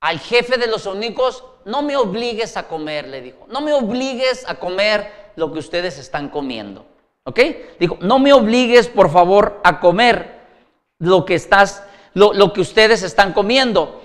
al 0.00 0.18
jefe 0.18 0.58
de 0.58 0.66
los 0.66 0.84
únicos, 0.86 1.44
no 1.64 1.82
me 1.82 1.96
obligues 1.96 2.56
a 2.56 2.66
comer, 2.66 3.06
le 3.06 3.20
dijo, 3.20 3.46
no 3.48 3.60
me 3.60 3.72
obligues 3.72 4.44
a 4.48 4.56
comer 4.56 5.30
lo 5.36 5.52
que 5.52 5.60
ustedes 5.60 5.96
están 5.96 6.28
comiendo. 6.28 6.84
¿Ok? 7.22 7.38
Dijo, 7.78 7.98
no 8.00 8.18
me 8.18 8.32
obligues, 8.32 8.88
por 8.88 9.12
favor, 9.12 9.60
a 9.62 9.78
comer 9.78 10.33
lo 11.04 11.24
que 11.24 11.34
estás, 11.34 11.82
lo, 12.14 12.32
lo 12.32 12.52
que 12.52 12.60
ustedes 12.60 13.02
están 13.02 13.32
comiendo. 13.32 14.02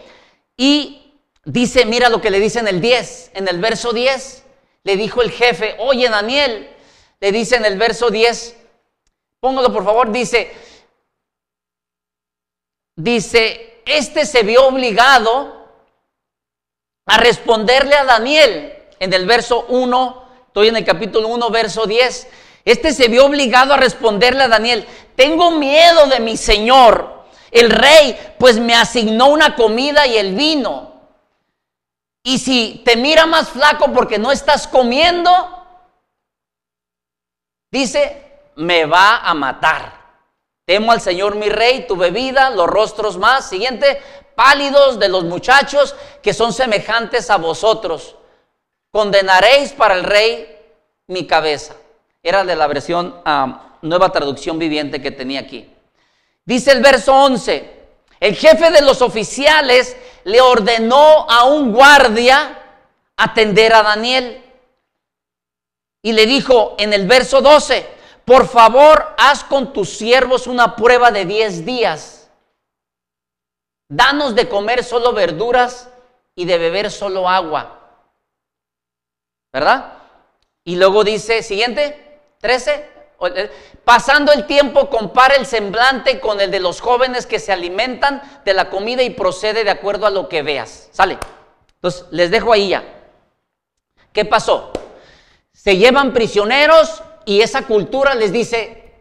Y 0.58 1.14
dice, 1.46 1.86
mira 1.86 2.10
lo 2.10 2.22
que 2.22 2.30
le 2.30 2.40
dice 2.40 2.60
en 2.60 2.68
el 2.68 2.82
10, 2.82 3.32
en 3.36 3.48
el 3.48 3.60
verso 3.60 3.94
10 3.94 4.46
le 4.84 4.96
dijo 4.96 5.22
el 5.22 5.32
jefe, 5.32 5.76
oye 5.80 6.10
Daniel, 6.10 6.70
le 7.20 7.32
dice 7.32 7.58
en 7.58 7.66
el 7.66 7.78
verso 7.78 8.10
10, 8.10 8.56
póngalo 9.40 9.72
por 9.74 9.84
favor, 9.84 10.12
dice, 10.12 10.52
dice, 12.96 13.82
este 13.86 14.26
se 14.26 14.44
vio 14.44 14.68
obligado 14.68 15.68
a 17.06 17.18
responderle 17.18 17.96
a 17.96 18.06
Daniel. 18.06 18.76
En 19.00 19.14
el 19.14 19.26
verso 19.26 19.66
1, 19.70 20.30
estoy 20.48 20.68
en 20.68 20.78
el 20.78 20.86
capítulo 20.86 21.28
1, 21.30 21.50
verso 21.50 21.86
10, 21.86 22.28
este 22.66 22.94
se 22.94 23.08
vio 23.08 23.26
obligado 23.26 23.74
a 23.74 23.78
responderle 23.78 24.44
a 24.44 24.48
Daniel, 24.48 24.86
tengo 25.16 25.52
miedo 25.52 26.08
de 26.08 26.20
mi 26.20 26.38
señor, 26.38 27.24
el 27.52 27.70
rey, 27.70 28.18
pues 28.38 28.60
me 28.60 28.76
asignó 28.76 29.28
una 29.28 29.56
comida 29.56 30.06
y 30.06 30.18
el 30.18 30.36
vino. 30.36 30.90
Y 32.24 32.38
si 32.38 32.82
te 32.86 32.96
mira 32.96 33.26
más 33.26 33.50
flaco 33.50 33.92
porque 33.94 34.20
no 34.20 34.32
estás 34.32 34.68
comiendo, 34.68 35.32
dice, 37.72 38.30
me 38.56 38.86
va 38.86 39.18
a 39.18 39.34
matar. 39.34 40.00
Temo 40.66 40.92
al 40.92 41.02
Señor 41.02 41.36
mi 41.36 41.50
rey, 41.50 41.88
tu 41.88 41.96
bebida, 41.96 42.52
los 42.52 42.68
rostros 42.68 43.18
más, 43.18 43.50
siguiente, 43.50 44.02
pálidos 44.36 45.00
de 45.00 45.10
los 45.10 45.24
muchachos 45.24 45.96
que 46.22 46.34
son 46.34 46.54
semejantes 46.54 47.30
a 47.32 47.38
vosotros. 47.38 48.16
Condenaréis 48.92 49.72
para 49.74 49.96
el 49.96 50.04
rey 50.04 50.58
mi 51.08 51.26
cabeza. 51.26 51.76
Era 52.22 52.44
de 52.44 52.56
la 52.56 52.68
versión 52.68 53.22
nueva 53.82 54.12
traducción 54.12 54.60
viviente 54.60 55.02
que 55.02 55.12
tenía 55.12 55.40
aquí. 55.40 55.70
Dice 56.46 56.72
el 56.72 56.82
verso 56.82 57.14
11, 57.14 57.80
el 58.20 58.36
jefe 58.36 58.72
de 58.72 58.82
los 58.82 59.02
oficiales 59.02 59.96
le 60.24 60.42
ordenó 60.42 61.30
a 61.30 61.46
un 61.46 61.72
guardia 61.72 62.62
atender 63.16 63.74
a 63.74 63.84
Daniel. 63.84 64.44
Y 66.02 66.14
le 66.14 66.26
dijo 66.26 66.76
en 66.78 66.94
el 66.94 67.08
verso 67.08 67.42
12, 67.42 67.86
por 68.26 68.48
favor, 68.48 69.16
haz 69.18 69.44
con 69.44 69.74
tus 69.74 69.90
siervos 69.90 70.48
una 70.48 70.76
prueba 70.76 71.12
de 71.12 71.26
10 71.26 71.66
días. 71.66 72.30
Danos 73.90 74.36
de 74.36 74.48
comer 74.48 74.84
solo 74.84 75.14
verduras 75.14 75.90
y 76.36 76.46
de 76.46 76.58
beber 76.58 76.92
solo 76.92 77.28
agua. 77.28 77.80
¿Verdad? 79.52 79.94
Y 80.64 80.76
luego 80.76 81.04
dice, 81.04 81.42
siguiente, 81.42 82.09
13, 82.40 82.90
eh, 83.22 83.52
pasando 83.84 84.32
el 84.32 84.46
tiempo, 84.46 84.90
compara 84.90 85.36
el 85.36 85.46
semblante 85.46 86.20
con 86.20 86.40
el 86.40 86.52
de 86.52 86.60
los 86.60 86.80
jóvenes 86.80 87.26
que 87.26 87.40
se 87.40 87.52
alimentan 87.52 88.22
de 88.46 88.54
la 88.54 88.70
comida 88.70 89.04
y 89.04 89.10
procede 89.10 89.64
de 89.64 89.72
acuerdo 89.72 90.06
a 90.06 90.10
lo 90.10 90.30
que 90.30 90.42
veas. 90.42 90.90
Sale. 90.92 91.18
Entonces, 91.76 92.06
les 92.12 92.32
dejo 92.32 92.54
ahí 92.54 92.70
ya. 92.70 92.84
¿Qué 94.14 94.26
pasó? 94.26 94.72
Se 95.54 95.78
llevan 95.78 96.14
prisioneros 96.14 97.04
y 97.26 97.42
esa 97.42 97.64
cultura 97.64 98.16
les 98.16 98.32
dice, 98.32 98.94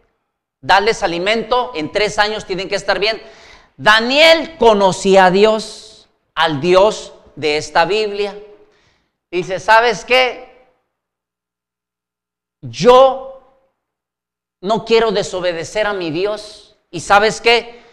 dales 0.61 1.01
alimento, 1.01 1.71
en 1.75 1.91
tres 1.91 2.19
años 2.19 2.45
tienen 2.45 2.67
que 2.67 2.75
estar 2.75 2.99
bien. 2.99 3.21
Daniel 3.77 4.57
conocía 4.57 5.25
a 5.25 5.31
Dios, 5.31 6.09
al 6.35 6.59
Dios 6.59 7.13
de 7.35 7.57
esta 7.57 7.85
Biblia. 7.85 8.37
Dice, 9.31 9.59
¿sabes 9.59 10.03
qué? 10.03 10.67
Yo 12.61 13.28
no 14.61 14.85
quiero 14.85 15.11
desobedecer 15.11 15.87
a 15.87 15.93
mi 15.93 16.11
Dios. 16.11 16.75
¿Y 16.91 16.99
sabes 16.99 17.41
qué? 17.41 17.83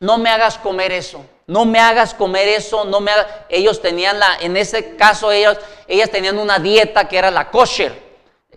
No 0.00 0.18
me 0.18 0.30
hagas 0.30 0.58
comer 0.58 0.92
eso. 0.92 1.24
No 1.46 1.64
me 1.64 1.78
hagas 1.78 2.12
comer 2.12 2.48
eso, 2.48 2.84
no 2.84 3.00
me 3.00 3.12
ellos 3.48 3.80
tenían 3.80 4.18
la 4.18 4.36
en 4.40 4.56
ese 4.56 4.96
caso 4.96 5.30
ellos 5.30 5.56
ellas 5.86 6.10
tenían 6.10 6.38
una 6.40 6.58
dieta 6.58 7.06
que 7.06 7.18
era 7.18 7.30
la 7.30 7.50
kosher. 7.52 8.04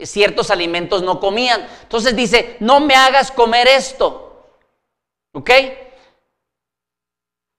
Ciertos 0.01 0.50
alimentos 0.50 1.04
no 1.04 1.20
comían. 1.20 1.68
Entonces 1.84 2.16
dice, 2.16 2.58
"No 2.60 2.80
me 2.80 2.96
hagas 2.96 3.32
comer 3.32 3.68
esto." 3.68 4.48
¿Ok? 5.34 5.51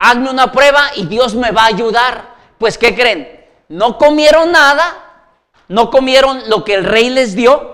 Hazme 0.00 0.30
una 0.30 0.50
prueba 0.50 0.90
y 0.96 1.06
Dios 1.06 1.34
me 1.34 1.52
va 1.52 1.62
a 1.62 1.66
ayudar. 1.66 2.34
Pues 2.58 2.76
¿qué 2.76 2.94
creen? 2.94 3.46
No 3.68 3.98
comieron 3.98 4.50
nada, 4.50 5.28
no 5.68 5.90
comieron 5.90 6.48
lo 6.48 6.64
que 6.64 6.74
el 6.74 6.84
rey 6.84 7.08
les 7.08 7.36
dio 7.36 7.69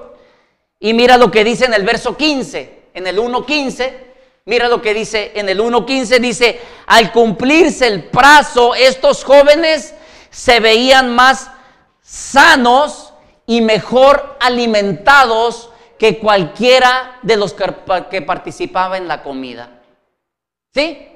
Y 0.78 0.94
mira 0.94 1.16
lo 1.16 1.30
que 1.30 1.44
dice 1.44 1.64
en 1.64 1.74
el 1.74 1.84
verso 1.84 2.16
15, 2.16 2.90
en 2.94 3.06
el 3.06 3.18
1.15, 3.18 3.92
mira 4.44 4.68
lo 4.68 4.82
que 4.82 4.94
dice 4.94 5.32
en 5.34 5.48
el 5.48 5.60
1.15, 5.60 6.18
dice, 6.20 6.60
al 6.86 7.12
cumplirse 7.12 7.86
el 7.86 8.04
plazo, 8.04 8.74
estos 8.74 9.24
jóvenes 9.24 9.94
se 10.30 10.60
veían 10.60 11.14
más 11.14 11.50
sanos 12.02 13.14
y 13.46 13.60
mejor 13.60 14.36
alimentados 14.40 15.70
que 15.98 16.18
cualquiera 16.18 17.18
de 17.22 17.36
los 17.36 17.54
que 17.54 18.22
participaba 18.22 18.98
en 18.98 19.08
la 19.08 19.22
comida. 19.22 19.80
¿Sí? 20.74 21.08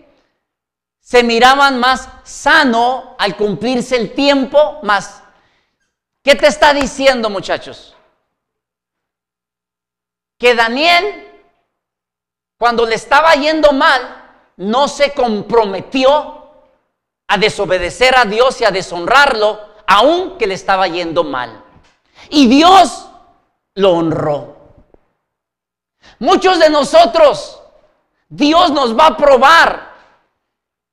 Se 1.01 1.23
miraban 1.23 1.79
más 1.79 2.09
sano 2.25 3.15
al 3.19 3.37
cumplirse 3.37 3.97
el 3.97 4.15
tiempo 4.15 4.79
más. 4.83 5.23
¿Qué 6.23 6.35
te 6.35 6.47
está 6.47 6.73
diciendo, 6.73 7.29
muchachos? 7.29 7.95
Que 10.41 10.55
Daniel, 10.55 11.29
cuando 12.59 12.87
le 12.87 12.95
estaba 12.95 13.35
yendo 13.35 13.73
mal, 13.73 14.25
no 14.57 14.89
se 14.89 15.13
comprometió 15.13 16.49
a 17.29 17.37
desobedecer 17.37 18.17
a 18.17 18.25
Dios 18.25 18.59
y 18.61 18.65
a 18.65 18.71
deshonrarlo, 18.71 19.61
aunque 19.87 20.47
le 20.47 20.55
estaba 20.55 20.89
yendo 20.89 21.25
mal. 21.25 21.63
Y 22.31 22.49
Dios 22.49 23.07
lo 23.75 23.93
honró. 23.93 24.57
Muchos 26.19 26.59
de 26.59 26.71
nosotros, 26.71 27.61
Dios 28.31 28.73
nos 28.73 28.99
va 28.99 29.09
a 29.09 29.17
probar 29.19 29.91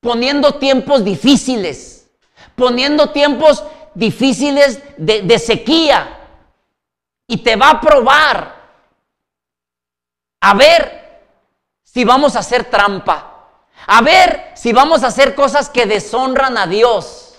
poniendo 0.01 0.55
tiempos 0.55 1.05
difíciles, 1.05 2.09
poniendo 2.55 3.11
tiempos 3.11 3.63
difíciles 3.93 4.81
de, 4.97 5.39
sequía. 5.39 6.13
Y 7.27 7.37
te 7.37 7.55
va 7.55 7.71
a 7.71 7.81
probar 7.81 8.56
a 10.41 10.53
ver 10.53 11.07
si 11.83 12.03
vamos 12.03 12.35
a 12.35 12.39
hacer 12.39 12.65
trampa. 12.65 13.33
A 13.85 14.01
ver 14.01 14.51
si 14.55 14.73
vamos 14.73 15.03
a 15.03 15.07
hacer 15.07 15.33
cosas 15.33 15.69
que 15.69 15.85
deshonran 15.85 16.57
a 16.57 16.67
Dios. 16.67 17.35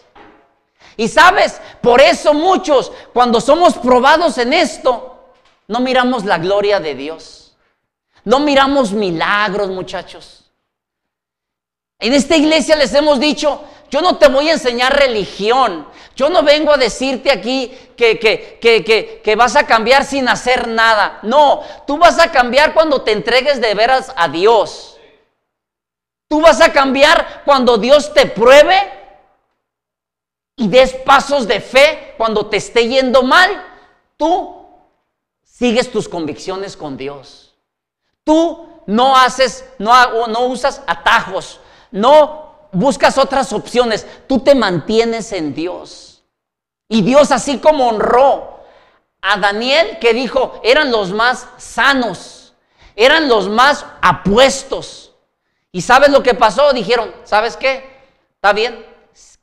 Y 0.97 1.09
sabes, 1.09 1.61
por 1.81 2.01
eso 2.01 2.35
muchos, 2.35 2.91
cuando 3.13 3.41
somos 3.41 3.75
probados 3.75 4.39
en 4.39 4.53
esto, 4.53 5.33
no 5.69 5.81
miramos 5.81 6.25
la 6.25 6.39
gloria 6.39 6.81
de 6.81 6.95
Dios. 6.95 7.57
No 8.25 8.41
miramos 8.41 8.93
milagros, 8.93 9.69
muchachos. 9.69 10.51
En 12.01 12.13
esta 12.13 12.37
iglesia 12.37 12.77
les 12.77 12.95
hemos 12.95 13.21
dicho, 13.21 13.63
yo 13.91 14.03
no 14.03 14.19
te 14.19 14.29
voy 14.29 14.49
a 14.49 14.55
enseñar 14.55 14.97
religión. 14.97 15.87
Yo 16.15 16.29
no 16.29 16.43
vengo 16.43 16.73
a 16.73 16.77
decirte 16.77 17.31
aquí 17.31 17.69
que, 17.97 18.19
que, 18.19 18.59
que, 18.61 19.21
que, 19.23 19.37
vas 19.37 19.57
a 19.57 19.67
cambiar 19.67 20.05
sin 20.05 20.29
hacer 20.29 20.69
nada. 20.69 21.21
No, 21.23 21.63
tú 21.87 21.97
vas 21.97 22.19
a 22.19 22.33
cambiar 22.33 22.75
cuando 22.75 23.03
te 23.03 23.13
entregues 23.13 23.61
de 23.61 23.75
veras 23.75 24.13
a 24.17 24.29
Dios. 24.29 24.99
Tú 26.29 26.41
vas 26.41 26.61
a 26.61 26.73
cambiar 26.73 27.43
cuando 27.45 27.79
Dios 27.79 28.13
te 28.13 28.27
pruebe 28.27 28.77
y 30.57 30.69
des 30.69 30.93
pasos 30.93 31.47
de 31.47 31.61
fe 31.61 32.15
cuando 32.19 32.47
te 32.47 32.57
esté 32.57 32.89
yendo 32.89 33.23
mal. 33.23 33.65
Tú 34.17 34.67
sigues 35.45 35.91
tus 35.91 36.09
convicciones 36.09 36.77
con 36.77 36.97
Dios. 36.97 37.55
Tú 38.25 38.83
no 38.87 39.17
haces, 39.17 39.65
no, 39.79 40.27
no 40.27 40.47
usas 40.47 40.83
atajos, 40.87 41.61
no 41.91 42.48
buscas 42.73 43.19
otras 43.19 43.53
opciones, 43.53 44.07
tú 44.27 44.41
te 44.41 44.55
mantienes 44.55 45.33
en 45.33 45.55
Dios. 45.55 46.23
Y 46.89 47.03
Dios 47.03 47.31
así 47.31 47.59
como 47.59 47.89
honró 47.89 48.61
a 49.21 49.39
Daniel 49.39 49.99
que 50.01 50.15
dijo, 50.15 50.61
eran 50.63 50.91
los 50.91 51.13
más 51.13 51.49
sanos, 51.59 52.55
eran 52.97 53.29
los 53.29 53.49
más 53.49 53.85
apuestos. 54.01 55.13
¿Y 55.71 55.83
sabes 55.83 56.11
lo 56.11 56.23
que 56.23 56.35
pasó? 56.35 56.73
Dijeron, 56.73 57.15
¿sabes 57.25 57.57
qué? 57.57 57.85
Está 58.37 58.53
bien, 58.53 58.87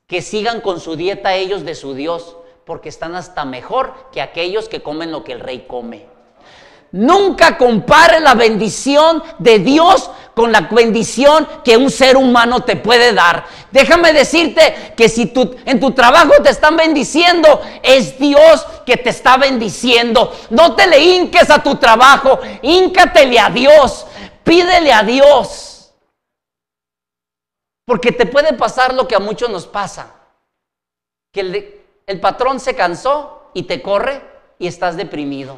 que 0.07 0.21
sigan 0.21 0.61
con 0.61 0.79
su 0.79 0.95
dieta 0.95 1.35
ellos 1.35 1.65
de 1.65 1.75
su 1.75 1.93
Dios, 1.93 2.37
porque 2.65 2.89
están 2.89 3.15
hasta 3.15 3.45
mejor 3.45 3.93
que 4.11 4.21
aquellos 4.21 4.67
que 4.67 4.81
comen 4.81 5.11
lo 5.11 5.23
que 5.23 5.33
el 5.33 5.39
rey 5.39 5.65
come. 5.67 6.07
Nunca 6.91 7.57
compare 7.57 8.19
la 8.21 8.35
bendición 8.35 9.21
de 9.37 9.59
Dios 9.59 10.09
con 10.35 10.51
la 10.51 10.61
bendición 10.61 11.47
que 11.63 11.77
un 11.77 11.89
ser 11.89 12.17
humano 12.17 12.63
te 12.63 12.75
puede 12.75 13.13
dar. 13.13 13.45
Déjame 13.71 14.13
decirte 14.13 14.93
que 14.95 15.09
si 15.09 15.33
en 15.65 15.79
tu 15.79 15.91
trabajo 15.91 16.33
te 16.43 16.49
están 16.49 16.75
bendiciendo, 16.75 17.61
es 17.81 18.19
Dios 18.19 18.65
que 18.85 18.97
te 18.97 19.09
está 19.09 19.37
bendiciendo. 19.37 20.33
No 20.49 20.75
te 20.75 20.87
le 20.87 20.99
hinques 20.99 21.49
a 21.49 21.63
tu 21.63 21.75
trabajo, 21.75 22.39
híncatele 22.61 23.39
a 23.39 23.49
Dios, 23.49 24.05
pídele 24.43 24.91
a 24.91 25.03
Dios. 25.03 25.93
Porque 27.85 28.11
te 28.11 28.25
puede 28.25 28.53
pasar 28.53 28.93
lo 28.93 29.07
que 29.07 29.15
a 29.15 29.19
muchos 29.19 29.49
nos 29.49 29.65
pasa, 29.65 30.13
que 31.31 31.81
el 32.05 32.19
patrón 32.19 32.59
se 32.59 32.75
cansó 32.75 33.51
y 33.53 33.63
te 33.63 33.81
corre 33.81 34.21
y 34.59 34.67
estás 34.67 34.97
deprimido. 34.97 35.57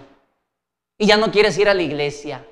Y 0.99 1.07
ya 1.07 1.17
no 1.17 1.31
quieres 1.31 1.57
ir 1.57 1.69
a 1.69 1.73
la 1.73 1.81
iglesia. 1.81 2.45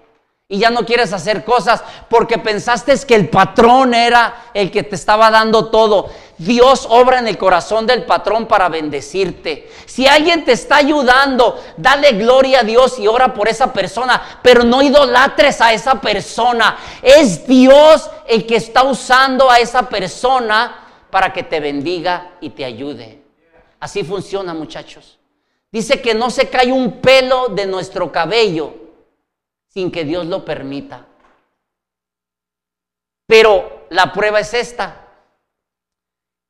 Y 0.48 0.60
ya 0.60 0.70
no 0.70 0.86
quieres 0.86 1.12
hacer 1.12 1.44
cosas 1.44 1.84
porque 2.08 2.38
pensaste 2.38 2.96
que 3.08 3.16
el 3.16 3.30
patrón 3.30 3.96
era 3.96 4.52
el 4.54 4.70
que 4.70 4.84
te 4.84 4.96
estaba 4.96 5.32
dando 5.32 5.72
todo. 5.72 6.12
Dios 6.38 6.86
obra 6.88 7.18
en 7.18 7.28
el 7.28 7.40
corazón 7.40 7.88
del 7.88 8.06
patrón 8.06 8.46
para 8.46 8.70
bendecirte. 8.70 9.72
Si 9.88 10.06
alguien 10.06 10.46
te 10.46 10.52
está 10.52 10.76
ayudando, 10.76 11.60
dale 11.78 12.12
gloria 12.12 12.60
a 12.60 12.64
Dios 12.64 13.00
y 13.00 13.08
ora 13.08 13.34
por 13.34 13.48
esa 13.48 13.74
persona, 13.74 14.22
pero 14.44 14.64
no 14.64 14.84
idolatres 14.84 15.62
a 15.62 15.74
esa 15.74 16.00
persona. 16.00 16.78
Es 17.02 17.48
Dios 17.48 18.08
el 18.28 18.46
que 18.46 18.58
está 18.58 18.84
usando 18.84 19.50
a 19.50 19.58
esa 19.58 19.90
persona 19.90 20.76
para 21.10 21.34
que 21.34 21.42
te 21.42 21.60
bendiga 21.60 22.34
y 22.40 22.52
te 22.52 22.66
ayude. 22.66 23.24
Así 23.80 24.04
funciona, 24.04 24.54
muchachos. 24.54 25.18
Dice 25.72 26.02
que 26.02 26.14
no 26.14 26.30
se 26.30 26.50
cae 26.50 26.72
un 26.72 27.02
pelo 27.02 27.48
de 27.48 27.66
nuestro 27.66 28.12
cabello 28.12 28.85
sin 29.76 29.92
que 29.92 30.06
Dios 30.06 30.26
lo 30.26 30.46
permita. 30.46 31.06
Pero 33.28 33.88
la 33.90 34.14
prueba 34.14 34.40
es 34.40 34.54
esta. 34.54 35.06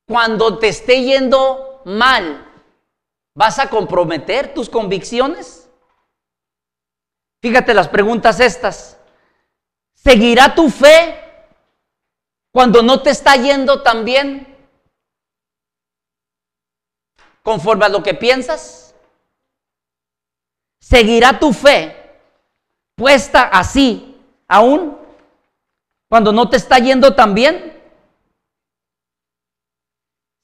Cuando 0.06 0.60
te 0.60 0.68
esté 0.68 1.02
yendo 1.02 1.82
mal, 1.86 2.48
¿vas 3.34 3.58
a 3.58 3.68
comprometer 3.68 4.54
tus 4.54 4.70
convicciones? 4.70 5.68
Fíjate 7.42 7.74
las 7.74 7.88
preguntas 7.88 8.38
estas. 8.38 8.96
¿Seguirá 9.94 10.54
tu 10.54 10.70
fe 10.70 11.20
cuando 12.52 12.80
no 12.80 13.02
te 13.02 13.10
está 13.10 13.34
yendo 13.34 13.82
tan 13.82 14.04
bien? 14.04 14.56
¿Conforme 17.42 17.86
a 17.86 17.88
lo 17.88 18.04
que 18.04 18.14
piensas? 18.14 18.94
¿Seguirá 20.78 21.40
tu 21.40 21.52
fe 21.52 22.05
puesta 22.96 23.42
así 23.44 24.20
aún 24.48 24.98
cuando 26.08 26.32
no 26.32 26.48
te 26.48 26.56
está 26.56 26.78
yendo 26.78 27.14
tan 27.14 27.34
bien? 27.34 27.72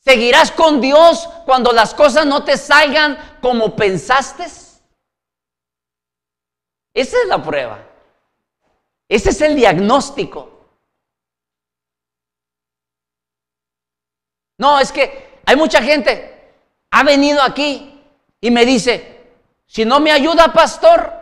¿Seguirás 0.04 0.50
con 0.50 0.80
Dios 0.80 1.28
cuando 1.46 1.72
las 1.72 1.94
cosas 1.94 2.26
no 2.26 2.44
te 2.44 2.56
salgan 2.56 3.38
como 3.40 3.74
pensaste? 3.74 4.44
Esa 6.94 7.16
es 7.22 7.26
la 7.26 7.42
prueba. 7.42 7.78
Ese 9.08 9.30
es 9.30 9.40
el 9.40 9.54
diagnóstico. 9.54 10.50
No, 14.58 14.78
es 14.78 14.92
que 14.92 15.40
hay 15.44 15.56
mucha 15.56 15.82
gente, 15.82 16.54
ha 16.90 17.02
venido 17.02 17.42
aquí 17.42 18.00
y 18.40 18.50
me 18.50 18.64
dice, 18.64 19.30
si 19.66 19.84
no 19.84 20.00
me 20.00 20.12
ayuda, 20.12 20.52
pastor, 20.52 21.21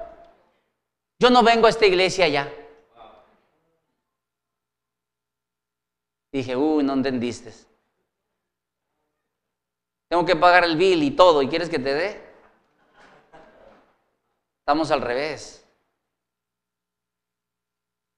yo 1.20 1.28
no 1.28 1.42
vengo 1.42 1.66
a 1.66 1.70
esta 1.70 1.86
iglesia 1.86 2.26
ya. 2.28 2.50
Dije, 6.32 6.56
uy, 6.56 6.82
no 6.82 6.94
entendiste. 6.94 7.52
Tengo 10.08 10.24
que 10.24 10.34
pagar 10.34 10.64
el 10.64 10.76
bill 10.76 11.02
y 11.02 11.10
todo, 11.10 11.42
¿y 11.42 11.48
quieres 11.48 11.68
que 11.68 11.78
te 11.78 11.92
dé? 11.92 12.24
Estamos 14.60 14.90
al 14.90 15.02
revés. 15.02 15.64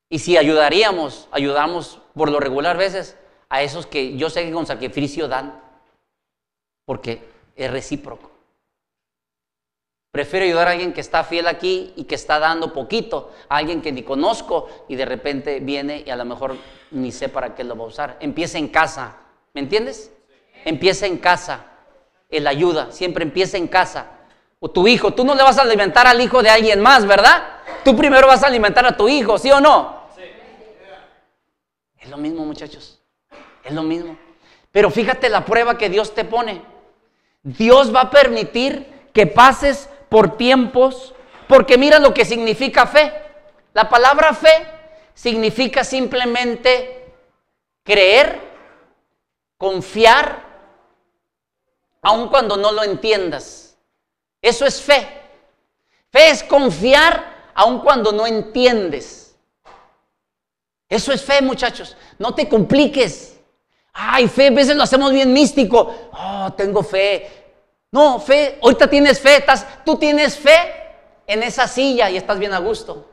Y 0.08 0.20
si 0.20 0.36
ayudaríamos, 0.36 1.28
ayudamos 1.32 2.00
por 2.14 2.30
lo 2.30 2.38
regular 2.38 2.76
veces 2.76 3.16
a 3.48 3.62
esos 3.62 3.86
que 3.86 4.16
yo 4.16 4.30
sé 4.30 4.44
que 4.44 4.52
con 4.52 4.66
sacrificio 4.66 5.26
dan, 5.26 5.60
porque 6.84 7.28
es 7.56 7.70
recíproco. 7.70 8.31
Prefiero 10.12 10.44
ayudar 10.44 10.68
a 10.68 10.72
alguien 10.72 10.92
que 10.92 11.00
está 11.00 11.24
fiel 11.24 11.46
aquí 11.46 11.94
y 11.96 12.04
que 12.04 12.14
está 12.14 12.38
dando 12.38 12.74
poquito, 12.74 13.32
a 13.48 13.56
alguien 13.56 13.80
que 13.80 13.92
ni 13.92 14.02
conozco 14.02 14.68
y 14.86 14.94
de 14.94 15.06
repente 15.06 15.58
viene 15.60 16.04
y 16.06 16.10
a 16.10 16.16
lo 16.16 16.26
mejor 16.26 16.54
ni 16.90 17.10
sé 17.10 17.30
para 17.30 17.54
qué 17.54 17.64
lo 17.64 17.74
va 17.76 17.84
a 17.84 17.86
usar. 17.86 18.18
Empieza 18.20 18.58
en 18.58 18.68
casa, 18.68 19.16
¿me 19.54 19.62
entiendes? 19.62 20.12
Empieza 20.66 21.06
en 21.06 21.16
casa, 21.16 21.64
el 22.28 22.46
ayuda, 22.46 22.92
siempre 22.92 23.24
empieza 23.24 23.56
en 23.56 23.66
casa. 23.68 24.10
o 24.60 24.70
tu 24.70 24.86
hijo. 24.86 25.12
Tú 25.12 25.24
no 25.24 25.34
le 25.34 25.42
vas 25.42 25.58
a 25.58 25.62
alimentar 25.62 26.06
al 26.06 26.20
hijo 26.20 26.40
de 26.42 26.50
alguien 26.50 26.80
más, 26.80 27.04
¿verdad? 27.04 27.42
Tú 27.82 27.96
primero 27.96 28.28
vas 28.28 28.44
a 28.44 28.46
alimentar 28.46 28.86
a 28.86 28.96
tu 28.96 29.08
hijo, 29.08 29.36
¿sí 29.38 29.50
o 29.50 29.60
no? 29.60 30.04
Sí. 30.14 30.22
Es 31.98 32.08
lo 32.10 32.16
mismo, 32.18 32.44
muchachos. 32.44 33.00
Es 33.64 33.72
lo 33.72 33.82
mismo. 33.82 34.16
Pero 34.70 34.90
fíjate 34.90 35.30
la 35.30 35.44
prueba 35.44 35.76
que 35.76 35.88
Dios 35.88 36.14
te 36.14 36.24
pone. 36.24 36.62
Dios 37.42 37.92
va 37.92 38.02
a 38.02 38.10
permitir 38.10 39.08
que 39.12 39.26
pases 39.26 39.88
por 40.12 40.36
tiempos, 40.36 41.14
porque 41.48 41.78
mira 41.78 41.98
lo 41.98 42.12
que 42.12 42.26
significa 42.26 42.86
fe. 42.86 43.10
La 43.72 43.88
palabra 43.88 44.34
fe 44.34 44.68
significa 45.14 45.84
simplemente 45.84 47.14
creer, 47.82 48.38
confiar, 49.56 50.44
aun 52.02 52.28
cuando 52.28 52.58
no 52.58 52.72
lo 52.72 52.84
entiendas. 52.84 53.78
Eso 54.42 54.66
es 54.66 54.82
fe. 54.82 55.08
Fe 56.10 56.28
es 56.28 56.44
confiar 56.44 57.52
aun 57.54 57.78
cuando 57.78 58.12
no 58.12 58.26
entiendes. 58.26 59.34
Eso 60.90 61.10
es 61.10 61.24
fe, 61.24 61.40
muchachos. 61.40 61.96
No 62.18 62.34
te 62.34 62.50
compliques. 62.50 63.40
Ay, 63.94 64.28
fe, 64.28 64.48
a 64.48 64.50
veces 64.50 64.76
lo 64.76 64.82
hacemos 64.82 65.10
bien 65.10 65.32
místico. 65.32 66.10
Oh, 66.12 66.52
tengo 66.54 66.82
fe. 66.82 67.41
No, 67.92 68.18
fe, 68.18 68.58
ahorita 68.62 68.88
tienes 68.88 69.20
fe, 69.20 69.44
tú 69.84 69.96
tienes 69.96 70.36
fe 70.36 70.56
en 71.26 71.42
esa 71.42 71.68
silla 71.68 72.10
y 72.10 72.16
estás 72.16 72.38
bien 72.38 72.54
a 72.54 72.58
gusto. 72.58 73.08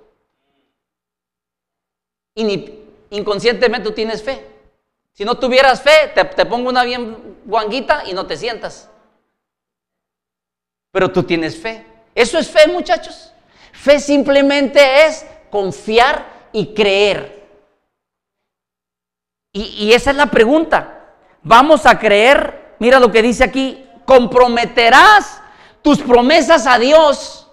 Y 2.33 2.43
ni, 2.43 2.85
inconscientemente 3.09 3.89
tú 3.89 3.93
tienes 3.93 4.23
fe. 4.23 4.45
Si 5.13 5.25
no 5.25 5.37
tuvieras 5.37 5.81
fe, 5.81 6.11
te, 6.15 6.23
te 6.23 6.45
pongo 6.45 6.69
una 6.69 6.83
bien 6.83 7.39
guanguita 7.45 8.03
y 8.05 8.13
no 8.13 8.25
te 8.25 8.37
sientas. 8.37 8.89
Pero 10.91 11.11
tú 11.11 11.23
tienes 11.23 11.61
fe. 11.61 11.85
Eso 12.15 12.37
es 12.37 12.49
fe, 12.49 12.67
muchachos. 12.67 13.33
Fe 13.73 13.99
simplemente 13.99 15.05
es 15.05 15.25
confiar 15.49 16.49
y 16.51 16.73
creer. 16.73 17.47
Y, 19.51 19.91
esa 19.93 20.11
es 20.11 20.15
la 20.15 20.27
pregunta. 20.27 21.15
Vamos 21.41 21.85
a 21.85 21.97
creer, 21.97 22.75
mira 22.79 22.99
lo 22.99 23.11
que 23.11 23.21
dice 23.21 23.43
aquí, 23.43 23.88
comprometerás 24.09 25.39
tus 25.83 25.99
promesas 26.01 26.65
a 26.65 26.79
Dios 26.79 27.47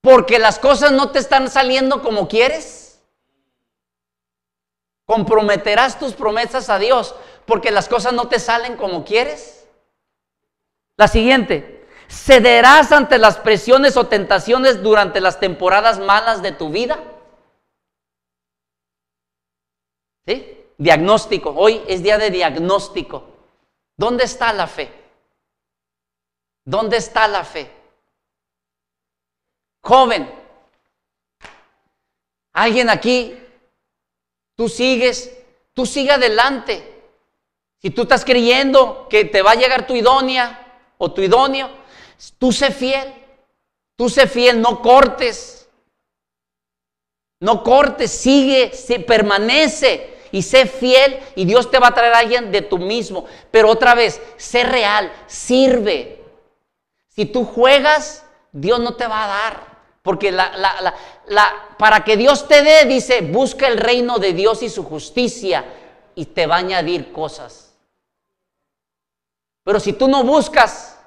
porque 0.00 0.38
las 0.38 0.58
cosas 0.58 0.90
no 0.90 1.10
te 1.10 1.18
están 1.18 1.50
saliendo 1.50 2.02
como 2.02 2.28
quieres. 2.28 2.98
Comprometerás 5.04 5.98
tus 5.98 6.14
promesas 6.14 6.70
a 6.70 6.78
Dios 6.78 7.14
porque 7.44 7.70
las 7.70 7.90
cosas 7.90 8.14
no 8.14 8.28
te 8.28 8.40
salen 8.40 8.78
como 8.78 9.04
quieres. 9.04 9.68
La 10.96 11.08
siguiente, 11.08 11.86
cederás 12.08 12.90
ante 12.90 13.18
las 13.18 13.36
presiones 13.36 13.98
o 13.98 14.06
tentaciones 14.06 14.82
durante 14.82 15.20
las 15.20 15.40
temporadas 15.40 15.98
malas 15.98 16.40
de 16.40 16.52
tu 16.52 16.70
vida. 16.70 16.98
Diagnóstico. 20.78 21.52
Hoy 21.54 21.82
es 21.86 22.02
día 22.02 22.16
de 22.16 22.30
diagnóstico. 22.30 23.31
¿Dónde 23.96 24.24
está 24.24 24.52
la 24.52 24.66
fe? 24.66 24.90
¿Dónde 26.64 26.96
está 26.96 27.28
la 27.28 27.44
fe? 27.44 27.70
Joven, 29.82 30.32
alguien 32.52 32.88
aquí, 32.88 33.36
tú 34.54 34.68
sigues, 34.68 35.36
tú 35.74 35.84
sigue 35.86 36.12
adelante. 36.12 36.88
Si 37.78 37.90
tú 37.90 38.02
estás 38.02 38.24
creyendo 38.24 39.08
que 39.08 39.24
te 39.24 39.42
va 39.42 39.52
a 39.52 39.56
llegar 39.56 39.86
tu 39.86 39.96
idónea 39.96 40.92
o 40.98 41.12
tu 41.12 41.20
idóneo, 41.20 41.68
tú 42.38 42.52
sé 42.52 42.70
fiel, 42.70 43.12
tú 43.96 44.08
sé 44.08 44.28
fiel, 44.28 44.60
no 44.60 44.80
cortes, 44.80 45.68
no 47.40 47.64
cortes, 47.64 48.12
sigue, 48.12 48.72
se 48.72 49.00
permanece 49.00 50.11
y 50.32 50.42
sé 50.42 50.66
fiel 50.66 51.20
y 51.36 51.44
Dios 51.44 51.70
te 51.70 51.78
va 51.78 51.88
a 51.88 51.94
traer 51.94 52.14
a 52.14 52.18
alguien 52.18 52.50
de 52.50 52.62
tu 52.62 52.78
mismo. 52.78 53.26
Pero 53.50 53.70
otra 53.70 53.94
vez, 53.94 54.20
sé 54.36 54.64
real, 54.64 55.12
sirve. 55.26 56.24
Si 57.08 57.26
tú 57.26 57.44
juegas, 57.44 58.24
Dios 58.50 58.80
no 58.80 58.96
te 58.96 59.06
va 59.06 59.24
a 59.24 59.28
dar. 59.28 59.72
Porque 60.02 60.36
para 61.78 62.02
que 62.02 62.16
Dios 62.16 62.48
te 62.48 62.62
dé, 62.62 62.86
dice, 62.86 63.20
busca 63.20 63.68
el 63.68 63.76
reino 63.76 64.18
de 64.18 64.32
Dios 64.32 64.62
y 64.62 64.68
su 64.68 64.82
justicia 64.84 65.64
y 66.14 66.26
te 66.26 66.46
va 66.46 66.56
a 66.56 66.58
añadir 66.58 67.12
cosas. 67.12 67.74
Pero 69.64 69.78
si 69.78 69.92
tú 69.92 70.08
no 70.08 70.24
buscas, 70.24 70.98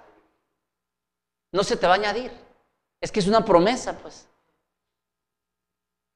no 1.52 1.64
se 1.64 1.76
te 1.76 1.88
va 1.88 1.94
a 1.94 1.98
añadir. 1.98 2.32
Es 3.02 3.12
que 3.12 3.20
es 3.20 3.28
una 3.28 3.44
promesa, 3.44 3.98
pues. 3.98 4.28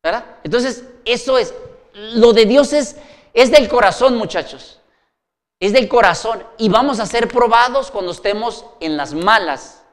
¿Verdad? 0.01 0.37
Entonces, 0.43 0.85
eso 1.03 1.37
es, 1.37 1.53
lo 1.93 2.33
de 2.33 2.45
Dios 2.45 2.73
es, 2.73 2.95
es 3.33 3.51
del 3.51 3.67
corazón, 3.67 4.17
muchachos. 4.17 4.79
Es 5.59 5.73
del 5.73 5.87
corazón. 5.87 6.43
Y 6.57 6.69
vamos 6.69 6.99
a 6.99 7.05
ser 7.05 7.27
probados 7.27 7.91
cuando 7.91 8.11
estemos 8.11 8.65
en 8.79 8.97
las 8.97 9.13
malas. 9.13 9.83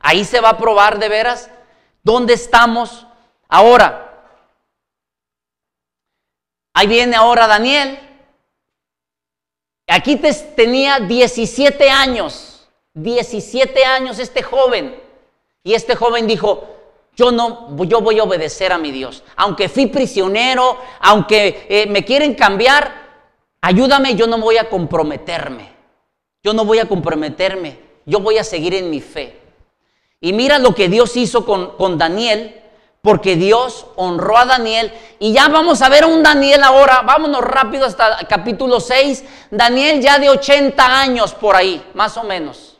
Ahí 0.00 0.24
se 0.24 0.40
va 0.40 0.50
a 0.50 0.58
probar 0.58 0.98
de 0.98 1.08
veras 1.08 1.50
dónde 2.02 2.34
estamos 2.34 3.06
ahora. 3.48 4.02
Ahí 6.74 6.86
viene 6.86 7.16
ahora 7.16 7.46
Daniel. 7.46 7.98
Aquí 9.88 10.16
tenía 10.54 11.00
17 11.00 11.90
años. 11.90 12.68
17 12.94 13.84
años 13.84 14.18
este 14.18 14.42
joven. 14.42 15.02
Y 15.64 15.74
este 15.74 15.96
joven 15.96 16.26
dijo, 16.26 16.75
yo 17.16 17.32
no, 17.32 17.74
yo 17.84 18.02
voy 18.02 18.18
a 18.18 18.24
obedecer 18.24 18.72
a 18.72 18.78
mi 18.78 18.92
Dios. 18.92 19.24
Aunque 19.36 19.70
fui 19.70 19.86
prisionero, 19.86 20.76
aunque 21.00 21.66
eh, 21.68 21.86
me 21.86 22.04
quieren 22.04 22.34
cambiar, 22.34 22.92
ayúdame, 23.62 24.14
yo 24.14 24.26
no 24.26 24.38
voy 24.38 24.58
a 24.58 24.68
comprometerme. 24.68 25.72
Yo 26.42 26.52
no 26.52 26.66
voy 26.66 26.78
a 26.78 26.86
comprometerme. 26.86 27.78
Yo 28.04 28.20
voy 28.20 28.36
a 28.36 28.44
seguir 28.44 28.74
en 28.74 28.90
mi 28.90 29.00
fe. 29.00 29.40
Y 30.20 30.34
mira 30.34 30.58
lo 30.58 30.74
que 30.74 30.90
Dios 30.90 31.16
hizo 31.16 31.46
con, 31.46 31.76
con 31.78 31.96
Daniel, 31.96 32.60
porque 33.00 33.34
Dios 33.36 33.86
honró 33.96 34.36
a 34.36 34.44
Daniel. 34.44 34.92
Y 35.18 35.32
ya 35.32 35.48
vamos 35.48 35.80
a 35.80 35.88
ver 35.88 36.04
a 36.04 36.08
un 36.08 36.22
Daniel 36.22 36.62
ahora. 36.64 37.00
Vámonos 37.00 37.40
rápido 37.40 37.86
hasta 37.86 38.18
el 38.18 38.26
capítulo 38.26 38.78
6. 38.78 39.24
Daniel 39.50 40.02
ya 40.02 40.18
de 40.18 40.28
80 40.28 41.00
años 41.00 41.32
por 41.32 41.56
ahí, 41.56 41.82
más 41.94 42.14
o 42.18 42.24
menos. 42.24 42.76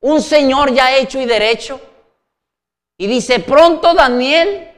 Un 0.00 0.20
señor 0.20 0.74
ya 0.74 0.94
hecho 0.94 1.18
y 1.18 1.24
derecho 1.24 1.80
y 2.98 3.06
dice, 3.06 3.40
pronto 3.40 3.94
Daniel 3.94 4.70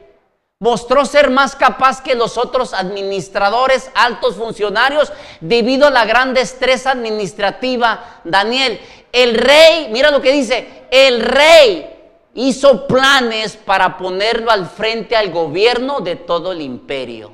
mostró 0.61 1.07
ser 1.07 1.31
más 1.31 1.54
capaz 1.54 2.02
que 2.02 2.16
los 2.16 2.37
otros 2.37 2.74
administradores, 2.74 3.90
altos 3.94 4.37
funcionarios, 4.37 5.12
debido 5.40 5.87
a 5.87 5.90
la 5.90 6.04
gran 6.04 6.35
destreza 6.35 6.90
administrativa. 6.90 8.20
Daniel, 8.24 8.81
el 9.12 9.35
rey, 9.37 9.88
mira 9.90 10.11
lo 10.11 10.20
que 10.20 10.33
dice, 10.33 10.87
el 10.90 11.20
rey 11.20 11.94
hizo 12.35 12.87
planes 12.87 13.57
para 13.57 13.96
ponerlo 13.96 14.50
al 14.50 14.66
frente 14.66 15.16
al 15.16 15.31
gobierno 15.31 16.00
de 16.00 16.16
todo 16.16 16.52
el 16.52 16.61
imperio. 16.61 17.33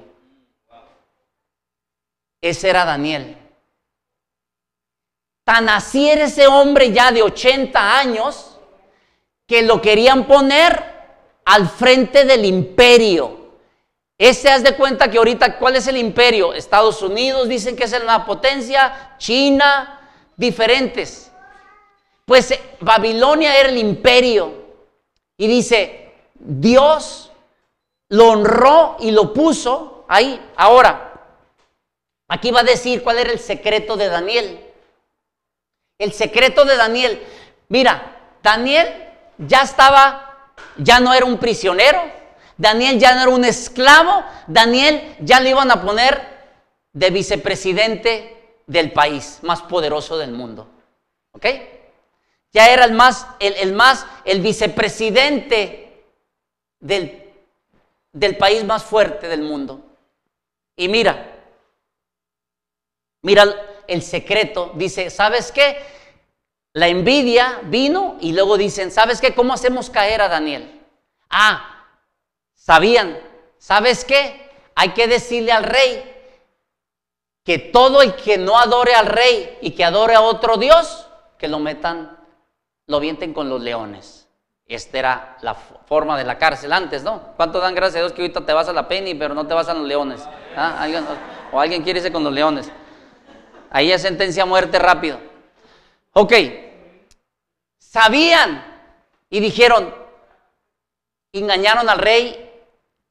Ese 2.42 2.68
era 2.68 2.84
Daniel. 2.84 3.38
Tan 5.44 5.68
así 5.70 6.08
era 6.08 6.24
ese 6.24 6.46
hombre 6.46 6.92
ya 6.92 7.10
de 7.10 7.22
80 7.22 7.98
años 7.98 8.53
que 9.46 9.62
lo 9.62 9.80
querían 9.80 10.26
poner 10.26 10.94
al 11.44 11.68
frente 11.68 12.24
del 12.24 12.44
imperio. 12.44 13.44
Ese 14.16 14.48
haz 14.48 14.62
de 14.62 14.76
cuenta 14.76 15.10
que 15.10 15.18
ahorita, 15.18 15.58
¿cuál 15.58 15.76
es 15.76 15.86
el 15.86 15.96
imperio? 15.96 16.54
Estados 16.54 17.02
Unidos 17.02 17.48
dicen 17.48 17.76
que 17.76 17.84
es 17.84 17.92
una 18.00 18.24
potencia, 18.24 19.16
China, 19.18 20.00
diferentes. 20.36 21.32
Pues 22.24 22.52
eh, 22.52 22.60
Babilonia 22.80 23.58
era 23.58 23.68
el 23.68 23.78
imperio. 23.78 24.64
Y 25.36 25.48
dice, 25.48 26.12
Dios 26.34 27.32
lo 28.08 28.28
honró 28.28 28.96
y 29.00 29.10
lo 29.10 29.32
puso 29.32 30.04
ahí. 30.08 30.40
Ahora, 30.56 31.20
aquí 32.28 32.52
va 32.52 32.60
a 32.60 32.64
decir 32.64 33.02
cuál 33.02 33.18
era 33.18 33.32
el 33.32 33.40
secreto 33.40 33.96
de 33.96 34.08
Daniel. 34.08 34.60
El 35.98 36.12
secreto 36.12 36.64
de 36.64 36.76
Daniel. 36.76 37.20
Mira, 37.68 38.36
Daniel 38.42 39.03
ya 39.38 39.62
estaba, 39.62 40.52
ya 40.76 41.00
no 41.00 41.12
era 41.12 41.26
un 41.26 41.38
prisionero, 41.38 42.00
Daniel 42.56 42.98
ya 42.98 43.14
no 43.14 43.22
era 43.22 43.30
un 43.30 43.44
esclavo, 43.44 44.24
Daniel 44.46 45.16
ya 45.20 45.40
le 45.40 45.50
iban 45.50 45.70
a 45.70 45.82
poner 45.82 46.34
de 46.92 47.10
vicepresidente 47.10 48.60
del 48.66 48.92
país 48.92 49.40
más 49.42 49.62
poderoso 49.62 50.16
del 50.16 50.32
mundo. 50.32 50.68
¿Ok? 51.32 51.46
Ya 52.52 52.68
era 52.68 52.84
el 52.84 52.92
más, 52.92 53.26
el, 53.40 53.72
más, 53.74 54.06
el 54.24 54.40
vicepresidente 54.40 56.04
del, 56.78 57.32
del 58.12 58.36
país 58.36 58.64
más 58.64 58.84
fuerte 58.84 59.26
del 59.26 59.42
mundo. 59.42 59.84
Y 60.76 60.88
mira, 60.88 61.32
mira 63.22 63.44
el 63.88 64.02
secreto, 64.02 64.72
dice, 64.76 65.10
¿sabes 65.10 65.50
qué? 65.50 65.93
La 66.74 66.88
envidia 66.88 67.60
vino 67.62 68.16
y 68.20 68.32
luego 68.32 68.58
dicen, 68.58 68.90
¿sabes 68.90 69.20
qué? 69.20 69.32
¿Cómo 69.32 69.52
hacemos 69.52 69.90
caer 69.90 70.20
a 70.20 70.28
Daniel? 70.28 70.82
Ah, 71.30 71.86
sabían, 72.52 73.16
¿sabes 73.58 74.04
qué? 74.04 74.50
Hay 74.74 74.90
que 74.90 75.06
decirle 75.06 75.52
al 75.52 75.62
rey 75.62 76.10
que 77.44 77.58
todo 77.60 78.02
el 78.02 78.16
que 78.16 78.38
no 78.38 78.58
adore 78.58 78.92
al 78.92 79.06
rey 79.06 79.56
y 79.60 79.70
que 79.70 79.84
adore 79.84 80.16
a 80.16 80.20
otro 80.20 80.56
Dios, 80.56 81.06
que 81.38 81.46
lo 81.46 81.60
metan, 81.60 82.18
lo 82.88 82.98
vienten 82.98 83.32
con 83.32 83.48
los 83.48 83.62
leones. 83.62 84.28
Esta 84.66 84.98
era 84.98 85.36
la 85.42 85.54
forma 85.54 86.18
de 86.18 86.24
la 86.24 86.38
cárcel 86.38 86.72
antes, 86.72 87.04
¿no? 87.04 87.34
¿Cuánto 87.36 87.60
dan 87.60 87.76
gracias 87.76 87.96
a 87.96 88.00
Dios 88.00 88.12
que 88.14 88.22
ahorita 88.22 88.44
te 88.44 88.52
vas 88.52 88.68
a 88.68 88.72
la 88.72 88.88
penny, 88.88 89.14
pero 89.14 89.32
no 89.32 89.46
te 89.46 89.54
vas 89.54 89.68
a 89.68 89.74
los 89.74 89.86
leones? 89.86 90.26
¿Ah? 90.56 90.84
o 91.52 91.60
alguien 91.60 91.84
quiere 91.84 92.00
irse 92.00 92.10
con 92.10 92.24
los 92.24 92.32
leones. 92.32 92.68
Ahí 93.70 93.92
es 93.92 94.02
sentencia 94.02 94.42
a 94.42 94.46
muerte 94.46 94.80
rápido. 94.80 95.33
Ok, 96.14 96.32
sabían 97.78 98.64
y 99.28 99.40
dijeron, 99.40 99.92
engañaron 101.32 101.88
al 101.88 101.98
rey 101.98 102.52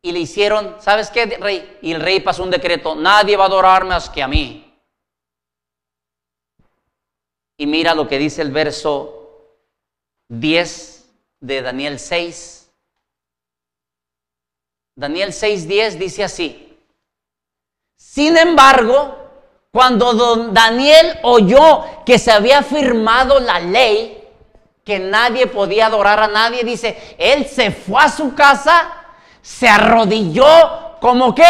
y 0.02 0.12
le 0.14 0.20
hicieron, 0.20 0.82
¿sabes 0.82 1.10
qué, 1.10 1.26
rey? 1.26 1.80
Y 1.82 1.92
el 1.92 2.02
rey 2.02 2.22
pasó 2.22 2.44
un 2.44 2.50
decreto, 2.50 2.96
nadie 2.96 3.36
va 3.36 3.44
a 3.44 3.48
adorarme 3.48 3.90
más 3.90 4.10
que 4.10 4.24
a 4.24 4.28
mí. 4.28 4.74
Y 7.58 7.68
mira 7.68 7.94
lo 7.94 8.08
que 8.08 8.18
dice 8.18 8.42
el 8.42 8.52
verso 8.52 9.24
10 10.30 11.10
de 11.42 11.62
Daniel 11.62 12.00
6. 12.00 12.72
Daniel 14.96 15.30
6:10 15.30 15.98
dice 15.98 16.24
así. 16.24 16.78
Sin 17.96 18.38
embargo, 18.38 19.23
cuando 19.74 20.14
don 20.14 20.54
Daniel 20.54 21.20
oyó 21.24 21.84
que 22.06 22.20
se 22.20 22.32
había 22.32 22.62
firmado 22.62 23.40
la 23.40 23.60
ley, 23.60 24.24
que 24.86 25.00
nadie 25.00 25.48
podía 25.48 25.88
adorar 25.88 26.20
a 26.20 26.28
nadie, 26.28 26.64
dice, 26.64 27.16
él 27.18 27.46
se 27.48 27.72
fue 27.72 28.04
a 28.04 28.10
su 28.10 28.36
casa 28.36 29.00
se 29.44 29.68
arrodilló 29.68 30.98
como 31.02 31.36
qué? 31.36 31.44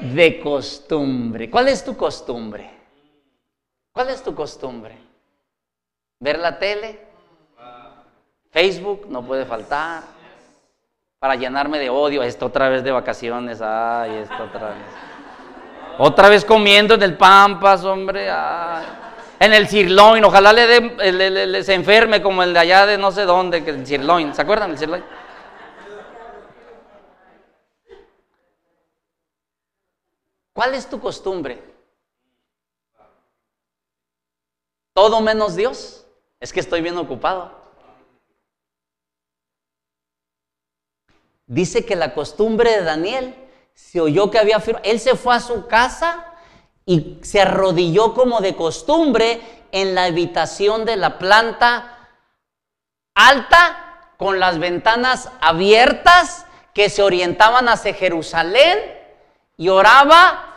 De 0.00 0.40
costumbre. 0.40 1.48
¿Cuál 1.48 1.68
es 1.68 1.84
tu 1.84 1.96
costumbre? 1.96 2.68
¿Cuál 3.92 4.08
es 4.08 4.22
tu 4.22 4.34
costumbre? 4.34 4.98
¿Ver 6.18 6.38
la 6.38 6.58
tele? 6.58 7.06
Facebook 8.50 9.06
no 9.08 9.24
puede 9.24 9.46
faltar. 9.46 10.02
Para 11.20 11.36
llenarme 11.36 11.78
de 11.78 11.90
odio, 11.90 12.22
esto 12.22 12.46
otra 12.46 12.68
vez 12.68 12.82
de 12.82 12.90
vacaciones, 12.90 13.60
ay, 13.62 14.16
esto 14.16 14.42
otra 14.42 14.70
vez. 14.70 15.09
Otra 16.02 16.30
vez 16.30 16.46
comiendo 16.46 16.94
en 16.94 17.02
el 17.02 17.14
Pampas, 17.18 17.84
hombre, 17.84 18.26
En 19.38 19.52
el 19.52 19.68
sirloin, 19.68 20.24
ojalá 20.24 20.50
le, 20.50 20.66
dé, 20.66 21.62
se 21.62 21.74
enferme 21.74 22.22
como 22.22 22.42
el 22.42 22.54
de 22.54 22.58
allá 22.58 22.86
de 22.86 22.96
no 22.96 23.12
sé 23.12 23.26
dónde, 23.26 23.62
que 23.62 23.68
el 23.68 23.86
sirloin, 23.86 24.34
¿se 24.34 24.40
acuerdan 24.40 24.70
del 24.70 24.78
sirloin? 24.78 25.04
¿Cuál 30.54 30.74
es 30.74 30.88
tu 30.88 30.98
costumbre? 30.98 31.62
¿Todo 34.94 35.20
menos 35.20 35.54
Dios? 35.54 36.06
Es 36.40 36.50
que 36.50 36.60
estoy 36.60 36.80
bien 36.80 36.96
ocupado. 36.96 37.60
Dice 41.46 41.84
que 41.84 41.94
la 41.94 42.14
costumbre 42.14 42.70
de 42.70 42.84
Daniel 42.84 43.49
se 43.90 44.00
oyó 44.00 44.30
que 44.30 44.38
había 44.38 44.60
firmado. 44.60 44.84
Él 44.88 45.00
se 45.00 45.16
fue 45.16 45.34
a 45.34 45.40
su 45.40 45.66
casa 45.66 46.26
y 46.86 47.18
se 47.22 47.40
arrodilló 47.40 48.14
como 48.14 48.40
de 48.40 48.54
costumbre 48.54 49.40
en 49.72 49.94
la 49.94 50.04
habitación 50.04 50.84
de 50.84 50.96
la 50.96 51.18
planta 51.18 52.08
alta 53.14 54.12
con 54.16 54.38
las 54.38 54.58
ventanas 54.58 55.30
abiertas 55.40 56.46
que 56.72 56.88
se 56.88 57.02
orientaban 57.02 57.68
hacia 57.68 57.94
Jerusalén 57.94 58.78
y 59.56 59.68
oraba 59.68 60.56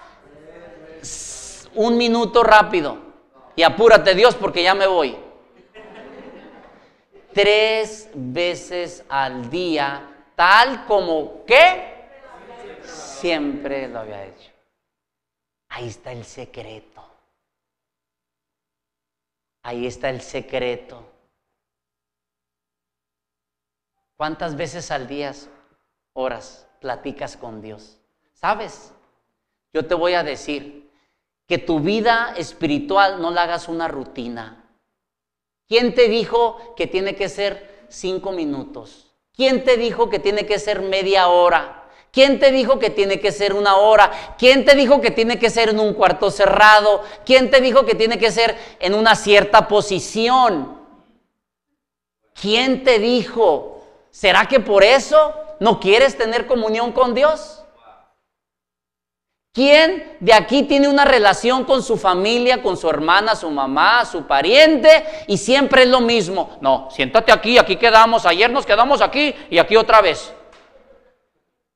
un 1.74 1.98
minuto 1.98 2.44
rápido. 2.44 2.98
Y 3.56 3.64
apúrate 3.64 4.14
Dios 4.14 4.36
porque 4.36 4.62
ya 4.62 4.76
me 4.76 4.86
voy. 4.86 5.18
Tres 7.34 8.10
veces 8.14 9.04
al 9.10 9.50
día, 9.50 10.04
tal 10.36 10.86
como 10.86 11.46
que 11.46 11.93
siempre 13.24 13.88
lo 13.88 14.00
había 14.00 14.26
hecho. 14.26 14.52
Ahí 15.70 15.88
está 15.88 16.12
el 16.12 16.26
secreto. 16.26 17.02
Ahí 19.62 19.88
está 19.88 20.10
el 20.10 20.20
secreto. 20.20 21.10
¿Cuántas 24.18 24.58
veces 24.58 24.92
al 24.92 25.08
día, 25.08 25.34
horas, 26.12 26.68
platicas 26.82 27.38
con 27.38 27.62
Dios? 27.62 27.98
¿Sabes? 28.34 28.94
Yo 29.72 29.88
te 29.88 29.96
voy 29.96 30.16
a 30.16 30.24
decir, 30.24 30.92
que 31.48 31.58
tu 31.58 31.80
vida 31.80 32.34
espiritual 32.36 33.22
no 33.22 33.32
la 33.32 33.44
hagas 33.44 33.70
una 33.70 33.88
rutina. 33.88 34.70
¿Quién 35.66 35.96
te 35.96 36.10
dijo 36.10 36.76
que 36.76 36.88
tiene 36.88 37.16
que 37.16 37.30
ser 37.30 37.86
cinco 37.88 38.34
minutos? 38.34 39.16
¿Quién 39.34 39.64
te 39.64 39.78
dijo 39.78 40.10
que 40.10 40.20
tiene 40.20 40.46
que 40.46 40.60
ser 40.60 40.82
media 40.82 41.30
hora? 41.30 41.83
¿Quién 42.14 42.38
te 42.38 42.52
dijo 42.52 42.78
que 42.78 42.92
tiene 42.92 43.20
que 43.20 43.32
ser 43.32 43.54
una 43.56 43.78
hora? 43.78 44.36
¿Quién 44.38 44.66
te 44.66 44.76
dijo 44.76 45.02
que 45.02 45.10
tiene 45.10 45.40
que 45.40 45.50
ser 45.50 45.70
en 45.70 45.80
un 45.80 45.96
cuarto 45.96 46.30
cerrado? 46.30 47.02
¿Quién 47.26 47.50
te 47.50 47.60
dijo 47.60 47.88
que 47.88 47.96
tiene 47.96 48.20
que 48.20 48.32
ser 48.32 48.56
en 48.80 48.94
una 48.94 49.16
cierta 49.16 49.68
posición? 49.68 50.78
¿Quién 52.40 52.84
te 52.84 53.00
dijo? 53.00 53.84
¿Será 54.12 54.46
que 54.46 54.60
por 54.60 54.84
eso 54.84 55.34
no 55.60 55.80
quieres 55.80 56.16
tener 56.16 56.46
comunión 56.46 56.92
con 56.92 57.16
Dios? 57.16 57.64
¿Quién 59.52 60.16
de 60.20 60.34
aquí 60.36 60.62
tiene 60.62 60.88
una 60.88 61.06
relación 61.06 61.64
con 61.64 61.82
su 61.82 61.98
familia, 61.98 62.62
con 62.62 62.78
su 62.78 62.88
hermana, 62.88 63.36
su 63.36 63.50
mamá, 63.50 64.06
su 64.06 64.28
pariente 64.28 65.04
y 65.26 65.40
siempre 65.40 65.82
es 65.82 65.90
lo 65.90 66.00
mismo? 66.00 66.58
No, 66.62 66.90
siéntate 66.92 67.32
aquí, 67.32 67.58
aquí 67.58 67.76
quedamos, 67.76 68.28
ayer 68.28 68.52
nos 68.52 68.68
quedamos 68.68 69.02
aquí 69.02 69.34
y 69.50 69.58
aquí 69.58 69.76
otra 69.76 70.00
vez. 70.00 70.32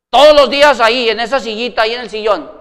Todos 0.10 0.34
los 0.34 0.50
días 0.50 0.80
ahí, 0.80 1.10
en 1.10 1.20
esa 1.20 1.40
sillita, 1.40 1.82
ahí 1.82 1.94
en 1.94 2.02
el 2.02 2.10
sillón. 2.10 2.57